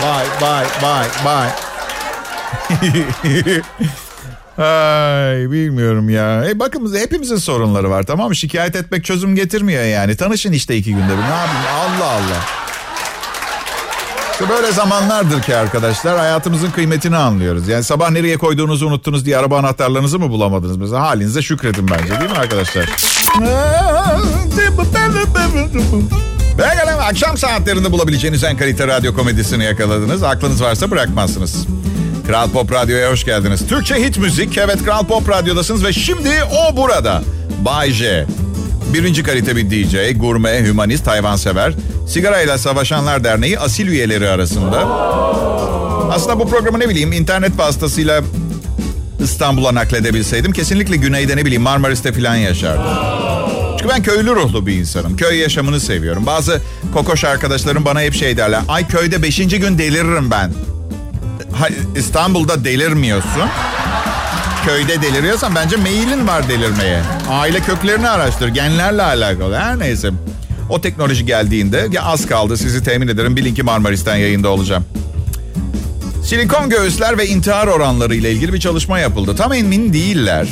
Vay 0.04 0.26
vay 0.42 0.66
vay 0.82 1.08
vay. 1.24 1.50
Ay 4.58 5.52
bilmiyorum 5.52 6.10
ya. 6.10 6.46
E 6.50 6.60
bakın 6.60 6.96
hepimizin 7.00 7.38
sorunları 7.38 7.90
var 7.90 8.04
tamam 8.04 8.28
mı? 8.28 8.36
Şikayet 8.36 8.76
etmek 8.76 9.06
çözüm 9.06 9.36
getirmiyor 9.36 9.84
yani. 9.84 10.16
Tanışın 10.18 10.52
işte 10.52 10.76
iki 10.76 10.90
günde 10.90 11.12
bir. 11.12 11.22
Ne 11.24 11.36
yapayım? 11.36 11.66
Allah 11.80 12.12
Allah. 12.12 12.69
İşte 14.42 14.54
böyle 14.54 14.72
zamanlardır 14.72 15.42
ki 15.42 15.56
arkadaşlar 15.56 16.18
hayatımızın 16.18 16.72
kıymetini 16.72 17.18
anlıyoruz. 17.18 17.68
Yani 17.68 17.84
sabah 17.84 18.10
nereye 18.10 18.38
koyduğunuzu 18.38 18.88
unuttunuz 18.88 19.26
diye 19.26 19.38
araba 19.38 19.58
anahtarlarınızı 19.60 20.20
mı 20.20 20.30
bulamadınız? 20.30 20.78
Mesela 20.78 21.02
halinize 21.02 21.42
şükredin 21.42 21.88
bence 21.88 22.20
değil 22.20 22.32
mi 22.32 22.38
arkadaşlar? 22.38 22.86
Bakalım 26.58 27.00
akşam 27.00 27.38
saatlerinde 27.38 27.92
bulabileceğiniz 27.92 28.44
en 28.44 28.58
kalite 28.58 28.88
radyo 28.88 29.14
komedisini 29.14 29.64
yakaladınız. 29.64 30.24
Aklınız 30.24 30.64
varsa 30.64 30.92
bırakmazsınız. 30.92 31.68
Kral 32.28 32.50
Pop 32.50 32.72
Radyo'ya 32.72 33.12
hoş 33.12 33.26
geldiniz. 33.26 33.68
Türkçe 33.68 33.96
hit 33.96 34.18
müzik. 34.18 34.58
Evet 34.58 34.84
Kral 34.86 35.06
Pop 35.06 35.30
Radyo'dasınız 35.30 35.86
ve 35.86 35.94
şimdi 35.94 36.32
o 36.52 36.78
burada. 36.78 37.22
Bay 37.66 37.92
J. 37.92 38.26
Birinci 38.94 39.24
kalite 39.24 39.56
bir 39.56 39.70
DJ, 39.70 40.20
gurme, 40.20 40.64
hümanist, 40.64 41.08
hayvansever. 41.08 41.74
Sigarayla 42.10 42.58
Savaşanlar 42.58 43.24
Derneği 43.24 43.60
asil 43.60 43.88
üyeleri 43.88 44.30
arasında. 44.30 44.88
Aslında 46.12 46.40
bu 46.40 46.50
programı 46.50 46.80
ne 46.80 46.90
bileyim 46.90 47.14
internet 47.14 47.58
vasıtasıyla 47.58 48.22
İstanbul'a 49.24 49.76
nakledebilseydim 49.76 50.52
kesinlikle 50.52 50.96
güneyde 50.96 51.38
ne 51.38 51.46
bileyim 51.46 51.62
Marmaris'te 51.62 52.14
falan 52.14 52.36
yaşardım. 52.36 52.84
Çünkü 53.80 53.94
ben 53.94 54.04
köylü 54.04 54.36
ruhlu 54.36 54.68
bir 54.68 54.74
insanım. 54.74 55.18
Köy 55.18 55.38
yaşamını 55.38 55.80
seviyorum. 55.80 56.26
Bazı 56.26 56.62
kokoş 56.94 57.24
arkadaşlarım 57.24 57.86
bana 57.86 58.02
hep 58.02 58.14
şey 58.14 58.38
derler. 58.38 58.62
Ay 58.68 58.88
köyde 58.88 59.24
beşinci 59.24 59.60
gün 59.60 59.78
deliririm 59.78 60.32
ben. 60.32 60.52
Ha, 61.52 61.68
İstanbul'da 61.96 62.64
delirmiyorsun. 62.64 63.50
Köyde 64.66 65.02
deliriyorsan 65.02 65.56
bence 65.56 65.78
meyilin 65.78 66.28
var 66.28 66.50
delirmeye. 66.50 67.02
Aile 67.30 67.60
köklerini 67.60 68.10
araştır. 68.10 68.48
Genlerle 68.48 69.04
alakalı. 69.04 69.58
Her 69.58 69.80
neyse. 69.80 70.10
O 70.70 70.82
teknoloji 70.82 71.26
geldiğinde 71.26 71.88
ya 71.92 72.04
az 72.04 72.26
kaldı 72.26 72.58
sizi 72.58 72.84
temin 72.84 73.08
ederim. 73.08 73.36
Bilin 73.36 73.56
ki 73.56 73.64
Marmaris'ten 73.64 74.16
yayında 74.16 74.50
olacağım. 74.50 74.86
Silikon 76.24 76.70
göğüsler 76.70 77.18
ve 77.18 77.28
intihar 77.28 77.68
oranları 77.68 78.16
ile 78.16 78.32
ilgili 78.32 78.54
bir 78.54 78.60
çalışma 78.60 79.00
yapıldı. 79.00 79.36
Tam 79.36 79.54
emin 79.54 79.94
değiller. 79.94 80.48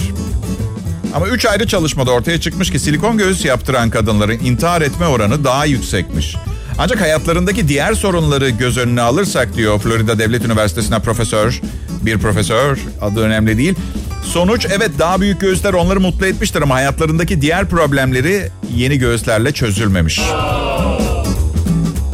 Ama 1.16 1.28
3 1.28 1.46
ayrı 1.46 1.68
çalışmada 1.68 2.12
ortaya 2.12 2.42
çıkmış 2.42 2.72
ki 2.72 2.80
silikon 2.80 3.18
göğüs 3.18 3.46
yaptıran 3.46 3.90
kadınların 3.90 4.40
intihar 4.40 4.82
etme 4.82 5.08
oranı 5.08 5.44
daha 5.44 5.66
yüksekmiş. 5.66 6.36
Ancak 6.78 7.02
hayatlarındaki 7.02 7.68
diğer 7.68 7.94
sorunları 7.94 8.50
göz 8.50 8.78
önüne 8.78 9.02
alırsak 9.02 9.56
diyor 9.56 9.80
Florida 9.80 10.20
Devlet 10.20 10.46
Üniversitesi'ne 10.46 11.00
profesör, 11.00 11.62
bir 12.02 12.18
profesör 12.18 12.80
adı 13.02 13.22
önemli 13.22 13.58
değil. 13.58 13.76
Sonuç 14.24 14.68
evet 14.70 14.92
daha 15.00 15.22
büyük 15.22 15.42
göğüsler 15.42 15.74
onları 15.74 16.00
mutlu 16.00 16.26
etmiştir 16.26 16.62
ama 16.62 16.76
hayatlarındaki 16.76 17.42
diğer 17.42 17.66
problemleri 17.70 18.50
yeni 18.76 18.98
göğüslerle 18.98 19.52
çözülmemiş. 19.52 20.22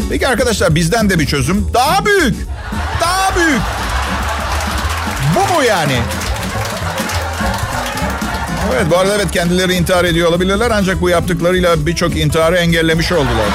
Peki 0.09 0.27
arkadaşlar 0.27 0.75
bizden 0.75 1.09
de 1.09 1.19
bir 1.19 1.25
çözüm. 1.25 1.67
Daha 1.73 2.05
büyük. 2.05 2.35
Daha 3.01 3.35
büyük. 3.35 3.61
Bu 5.35 5.53
mu 5.53 5.63
yani? 5.63 5.99
Evet 8.75 8.85
bu 8.91 8.97
arada 8.97 9.15
evet 9.15 9.31
kendileri 9.31 9.73
intihar 9.73 10.05
ediyor 10.05 10.29
olabilirler 10.29 10.71
ancak 10.71 11.01
bu 11.01 11.09
yaptıklarıyla 11.09 11.85
birçok 11.85 12.17
intiharı 12.17 12.57
engellemiş 12.57 13.11
oldular. 13.11 13.47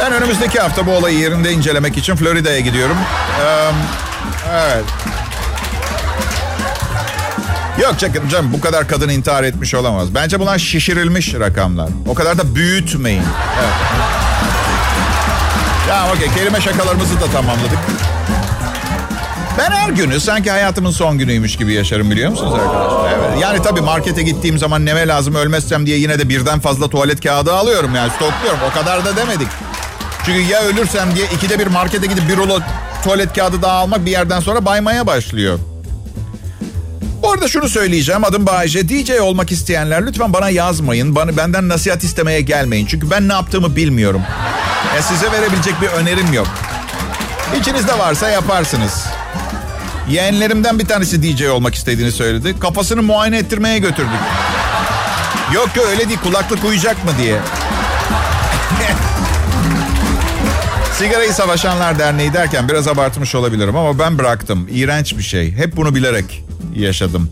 Ben 0.00 0.12
önümüzdeki 0.12 0.60
hafta 0.60 0.86
bu 0.86 0.90
olayı 0.90 1.18
yerinde 1.18 1.52
incelemek 1.52 1.96
için 1.96 2.16
Florida'ya 2.16 2.60
gidiyorum. 2.60 2.96
Ee, 3.44 3.70
evet. 4.52 4.84
Yok 7.80 7.94
canım, 8.30 8.52
bu 8.52 8.60
kadar 8.60 8.88
kadın 8.88 9.08
intihar 9.08 9.44
etmiş 9.44 9.74
olamaz. 9.74 10.14
Bence 10.14 10.40
bunlar 10.40 10.58
şişirilmiş 10.58 11.34
rakamlar. 11.34 11.88
O 12.08 12.14
kadar 12.14 12.38
da 12.38 12.54
büyütmeyin. 12.54 13.22
Evet. 13.60 13.72
Ya 15.88 16.06
okey 16.16 16.28
kelime 16.36 16.60
şakalarımızı 16.60 17.20
da 17.20 17.26
tamamladık. 17.26 17.78
Ben 19.58 19.70
her 19.70 19.90
günü 19.90 20.20
sanki 20.20 20.50
hayatımın 20.50 20.90
son 20.90 21.18
günüymüş 21.18 21.56
gibi 21.56 21.74
yaşarım 21.74 22.10
biliyor 22.10 22.30
musunuz 22.30 22.54
arkadaşlar? 22.54 23.12
Evet. 23.12 23.42
Yani 23.42 23.62
tabii 23.62 23.80
markete 23.80 24.22
gittiğim 24.22 24.58
zaman 24.58 24.86
neme 24.86 25.08
lazım 25.08 25.34
ölmezsem 25.34 25.86
diye 25.86 25.98
yine 25.98 26.18
de 26.18 26.28
birden 26.28 26.60
fazla 26.60 26.88
tuvalet 26.90 27.20
kağıdı 27.20 27.54
alıyorum 27.54 27.94
yani 27.94 28.10
stokluyorum. 28.10 28.60
O 28.70 28.74
kadar 28.74 29.04
da 29.04 29.16
demedik. 29.16 29.48
Çünkü 30.26 30.40
ya 30.40 30.62
ölürsem 30.62 31.14
diye 31.14 31.26
ikide 31.26 31.58
bir 31.58 31.66
markete 31.66 32.06
gidip 32.06 32.28
bir 32.28 32.36
rulo 32.36 32.60
tuvalet 33.04 33.32
kağıdı 33.34 33.62
daha 33.62 33.72
almak 33.72 34.06
bir 34.06 34.10
yerden 34.10 34.40
sonra 34.40 34.64
baymaya 34.64 35.06
başlıyor. 35.06 35.58
Bu 37.32 37.36
arada 37.36 37.48
şunu 37.48 37.68
söyleyeceğim. 37.68 38.24
Adım 38.24 38.46
Bayece. 38.46 38.88
DJ 38.88 39.10
olmak 39.10 39.52
isteyenler 39.52 40.06
lütfen 40.06 40.32
bana 40.32 40.48
yazmayın. 40.48 41.14
Bana, 41.14 41.36
benden 41.36 41.68
nasihat 41.68 42.04
istemeye 42.04 42.40
gelmeyin. 42.40 42.86
Çünkü 42.86 43.10
ben 43.10 43.28
ne 43.28 43.32
yaptığımı 43.32 43.76
bilmiyorum. 43.76 44.22
Ya 44.96 45.02
size 45.02 45.32
verebilecek 45.32 45.74
bir 45.82 45.86
önerim 45.86 46.32
yok. 46.32 46.46
İçinizde 47.60 47.98
varsa 47.98 48.28
yaparsınız. 48.28 49.06
Yeğenlerimden 50.08 50.78
bir 50.78 50.86
tanesi 50.86 51.22
DJ 51.22 51.42
olmak 51.42 51.74
istediğini 51.74 52.12
söyledi. 52.12 52.60
Kafasını 52.60 53.02
muayene 53.02 53.38
ettirmeye 53.38 53.78
götürdük. 53.78 54.20
Yok 55.54 55.68
yok 55.76 55.86
öyle 55.86 56.08
değil 56.08 56.20
kulaklık 56.22 56.64
uyacak 56.64 57.04
mı 57.04 57.10
diye. 57.18 57.36
Sigarayı 60.98 61.32
Savaşanlar 61.32 61.98
Derneği 61.98 62.32
derken 62.32 62.68
biraz 62.68 62.88
abartmış 62.88 63.34
olabilirim 63.34 63.76
ama 63.76 63.98
ben 63.98 64.18
bıraktım. 64.18 64.68
İğrenç 64.70 65.18
bir 65.18 65.22
şey. 65.22 65.52
Hep 65.52 65.76
bunu 65.76 65.94
bilerek 65.94 66.44
yaşadım. 66.76 67.28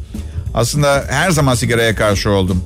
Aslında 0.54 1.04
her 1.10 1.30
zaman 1.30 1.54
sigaraya 1.54 1.94
karşı 1.94 2.30
oldum. 2.30 2.64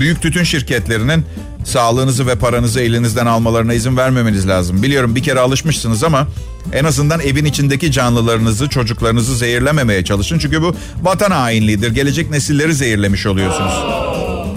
Büyük 0.00 0.22
tütün 0.22 0.42
şirketlerinin 0.42 1.24
sağlığınızı 1.64 2.26
ve 2.26 2.34
paranızı 2.34 2.80
elinizden 2.80 3.26
almalarına 3.26 3.74
izin 3.74 3.96
vermemeniz 3.96 4.48
lazım. 4.48 4.82
Biliyorum 4.82 5.14
bir 5.14 5.22
kere 5.22 5.40
alışmışsınız 5.40 6.04
ama 6.04 6.26
en 6.72 6.84
azından 6.84 7.20
evin 7.20 7.44
içindeki 7.44 7.92
canlılarınızı, 7.92 8.68
çocuklarınızı 8.68 9.36
zehirlememeye 9.36 10.04
çalışın. 10.04 10.38
Çünkü 10.38 10.62
bu 10.62 10.76
vatan 11.02 11.30
hainliğidir. 11.30 11.90
Gelecek 11.90 12.30
nesilleri 12.30 12.74
zehirlemiş 12.74 13.26
oluyorsunuz. 13.26 13.74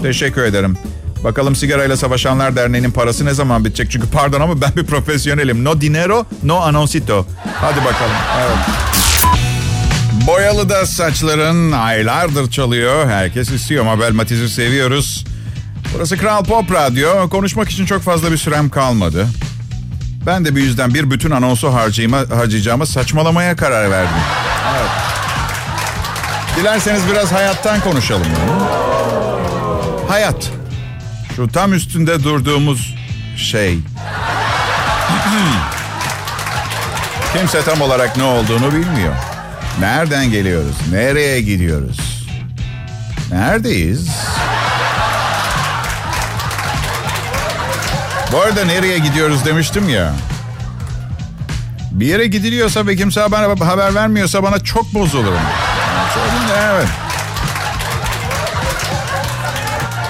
Teşekkür 0.01 0.43
ederim. 0.43 0.77
Bakalım 1.23 1.55
Sigarayla 1.55 1.97
Savaşanlar 1.97 2.55
Derneği'nin 2.55 2.91
parası 2.91 3.25
ne 3.25 3.33
zaman 3.33 3.65
bitecek? 3.65 3.91
Çünkü 3.91 4.09
pardon 4.09 4.41
ama 4.41 4.61
ben 4.61 4.71
bir 4.75 4.83
profesyonelim. 4.83 5.63
No 5.63 5.81
dinero, 5.81 6.25
no 6.43 6.55
anonsito. 6.55 7.25
Hadi 7.55 7.79
bakalım. 7.79 8.15
Evet. 8.39 9.06
Boyalı 10.27 10.69
da 10.69 10.85
saçların 10.85 11.71
aylardır 11.71 12.51
çalıyor. 12.51 13.09
Herkes 13.09 13.49
istiyor. 13.49 13.83
Mabel 13.83 14.11
Matiz'i 14.11 14.49
seviyoruz. 14.49 15.25
Burası 15.93 16.17
Kral 16.17 16.43
Pop 16.43 16.71
Radyo. 16.71 17.29
Konuşmak 17.29 17.69
için 17.69 17.85
çok 17.85 18.01
fazla 18.01 18.31
bir 18.31 18.37
sürem 18.37 18.69
kalmadı. 18.69 19.27
Ben 20.25 20.45
de 20.45 20.55
bir 20.55 20.61
yüzden 20.61 20.93
bir 20.93 21.11
bütün 21.11 21.31
anonsu 21.31 21.73
harcayma, 21.73 22.17
harcayacağıma 22.17 22.85
saçmalamaya 22.85 23.55
karar 23.55 23.91
verdim. 23.91 24.15
Evet. 24.77 24.89
Dilerseniz 26.59 27.01
biraz 27.11 27.31
hayattan 27.31 27.79
konuşalım. 27.79 28.27
Hayat. 30.07 30.51
Şu 31.35 31.47
tam 31.47 31.73
üstünde 31.73 32.23
durduğumuz 32.23 32.95
şey. 33.37 33.73
Kimse 37.33 37.61
tam 37.61 37.81
olarak 37.81 38.17
ne 38.17 38.23
olduğunu 38.23 38.73
bilmiyor. 38.73 39.13
Nereden 39.79 40.31
geliyoruz? 40.31 40.75
Nereye 40.91 41.41
gidiyoruz? 41.41 42.27
Neredeyiz? 43.31 44.09
Bu 48.31 48.41
arada 48.41 48.65
nereye 48.65 48.97
gidiyoruz 48.97 49.45
demiştim 49.45 49.89
ya. 49.89 50.13
Bir 51.91 52.05
yere 52.05 52.27
gidiliyorsa 52.27 52.87
ve 52.87 52.95
kimse 52.95 53.31
bana 53.31 53.67
haber 53.67 53.95
vermiyorsa 53.95 54.43
bana 54.43 54.59
çok 54.59 54.93
bozulurum. 54.93 55.39
Evet. 56.73 56.87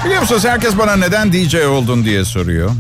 Biliyor 0.06 0.22
musunuz 0.22 0.46
herkes 0.46 0.78
bana 0.78 0.96
neden 0.96 1.34
DJ 1.34 1.56
oldun 1.56 2.06
diye 2.06 2.26
soruyor. 2.26 2.72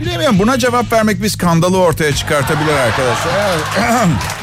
Bilemiyorum 0.00 0.38
buna 0.38 0.58
cevap 0.58 0.92
vermek 0.92 1.22
bir 1.22 1.28
skandalı 1.28 1.78
ortaya 1.78 2.14
çıkartabilir 2.14 2.72
arkadaşlar. 2.72 3.58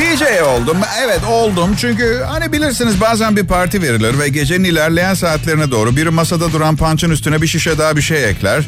DJ 0.00 0.42
oldum. 0.42 0.78
Evet 1.04 1.20
oldum. 1.28 1.76
Çünkü 1.80 2.22
hani 2.28 2.52
bilirsiniz 2.52 3.00
bazen 3.00 3.36
bir 3.36 3.46
parti 3.46 3.82
verilir 3.82 4.18
ve 4.18 4.28
gecenin 4.28 4.64
ilerleyen 4.64 5.14
saatlerine 5.14 5.70
doğru 5.70 5.96
biri 5.96 6.10
masada 6.10 6.52
duran 6.52 6.76
punch'ın 6.76 7.10
üstüne 7.10 7.42
bir 7.42 7.46
şişe 7.46 7.78
daha 7.78 7.96
bir 7.96 8.02
şey 8.02 8.30
ekler. 8.30 8.64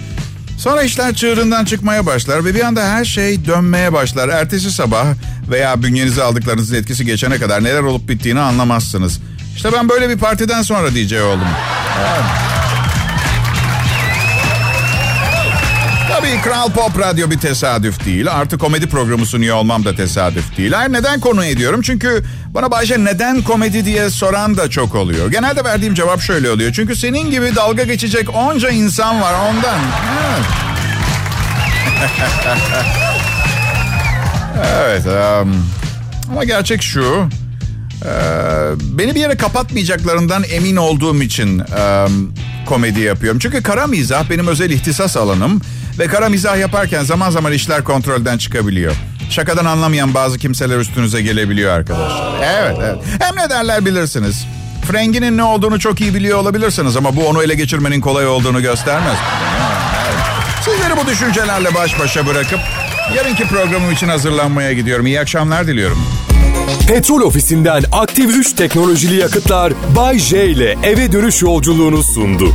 Sonra 0.59 0.83
işler 0.83 1.15
çığırından 1.15 1.65
çıkmaya 1.65 2.07
başlar 2.07 2.45
ve 2.45 2.55
bir 2.55 2.61
anda 2.61 2.89
her 2.89 3.05
şey 3.05 3.45
dönmeye 3.45 3.93
başlar. 3.93 4.29
Ertesi 4.29 4.73
sabah 4.73 5.07
veya 5.51 5.83
bünyenize 5.83 6.23
aldıklarınızın 6.23 6.75
etkisi 6.75 7.05
geçene 7.07 7.39
kadar 7.39 7.65
neler 7.65 7.83
olup 7.83 8.09
bittiğini 8.09 8.41
anlamazsınız. 8.41 9.21
İşte 9.57 9.73
ben 9.73 9.89
böyle 9.89 10.09
bir 10.09 10.19
partiden 10.19 10.63
sonra 10.63 10.91
DJ 10.95 11.13
oldum. 11.13 11.49
Evet. 12.01 12.52
Tabii 16.17 16.41
Kral 16.45 16.71
Pop 16.71 16.99
Radyo 16.99 17.31
bir 17.31 17.39
tesadüf 17.39 18.05
değil. 18.05 18.31
Artı 18.33 18.59
komedi 18.59 18.87
programı 18.89 19.27
sunuyor 19.27 19.57
olmam 19.57 19.85
da 19.85 19.95
tesadüf 19.95 20.57
değil. 20.57 20.73
Hayır 20.73 20.93
neden 20.93 21.21
konu 21.21 21.45
ediyorum? 21.45 21.83
Çünkü 21.83 22.25
bana 22.55 22.71
Bayce 22.71 23.05
neden 23.05 23.43
komedi 23.43 23.85
diye 23.85 24.11
soran 24.11 24.57
da 24.57 24.71
çok 24.71 24.95
oluyor. 24.95 25.31
Genelde 25.31 25.65
verdiğim 25.65 25.95
cevap 25.95 26.21
şöyle 26.21 26.51
oluyor. 26.51 26.73
Çünkü 26.73 26.97
senin 26.97 27.31
gibi 27.31 27.57
dalga 27.57 27.83
geçecek 27.83 28.35
onca 28.37 28.71
insan 28.71 29.21
var 29.21 29.35
ondan. 29.49 29.81
Evet. 34.77 35.03
Um, 35.43 35.67
ama 36.31 36.45
gerçek 36.45 36.83
şu. 36.83 37.29
Ee, 38.05 38.09
beni 38.99 39.15
bir 39.15 39.21
yere 39.21 39.37
kapatmayacaklarından 39.37 40.45
emin 40.53 40.77
olduğum 40.77 41.23
için 41.23 41.59
e, 41.59 42.07
komedi 42.67 43.01
yapıyorum. 43.01 43.39
Çünkü 43.39 43.63
kara 43.63 43.87
mizah 43.87 44.31
benim 44.31 44.47
özel 44.47 44.71
ihtisas 44.71 45.17
alanım. 45.17 45.61
Ve 45.99 46.07
kara 46.07 46.29
mizah 46.29 46.59
yaparken 46.59 47.03
zaman 47.05 47.31
zaman 47.31 47.53
işler 47.53 47.85
kontrolden 47.85 48.39
çıkabiliyor. 48.39 48.93
Şakadan 49.31 49.65
anlamayan 49.65 50.15
bazı 50.15 50.39
kimseler 50.39 50.79
üstünüze 50.79 51.23
gelebiliyor 51.23 51.73
arkadaşlar. 51.73 52.33
Evet, 52.43 52.77
evet. 52.81 52.99
Hem 53.21 53.37
ne 53.37 53.51
derler 53.51 53.87
bilirsiniz. 53.87 54.47
Frenginin 54.91 55.37
ne 55.37 55.43
olduğunu 55.45 55.79
çok 55.79 56.01
iyi 56.01 56.15
biliyor 56.15 56.39
olabilirsiniz 56.39 56.97
ama 56.97 57.17
bu 57.17 57.27
onu 57.29 57.43
ele 57.43 57.55
geçirmenin 57.55 58.01
kolay 58.01 58.27
olduğunu 58.27 58.63
göstermez. 58.63 59.17
Sizleri 60.65 60.97
bu 61.05 61.11
düşüncelerle 61.11 61.75
baş 61.75 62.01
başa 62.01 62.27
bırakıp 62.27 62.61
yarınki 63.17 63.47
programım 63.47 63.93
için 63.93 64.09
hazırlanmaya 64.09 64.73
gidiyorum. 64.73 65.07
İyi 65.07 65.21
akşamlar 65.21 65.67
diliyorum. 65.67 65.99
Petrol 66.89 67.21
ofisinden 67.21 67.85
aktif 67.93 68.37
3 68.37 68.53
teknolojili 68.53 69.15
yakıtlar 69.15 69.73
Bay 69.97 70.19
J 70.19 70.47
ile 70.47 70.77
eve 70.83 71.13
dönüş 71.13 71.43
yolculuğunu 71.43 72.03
sundu. 72.03 72.55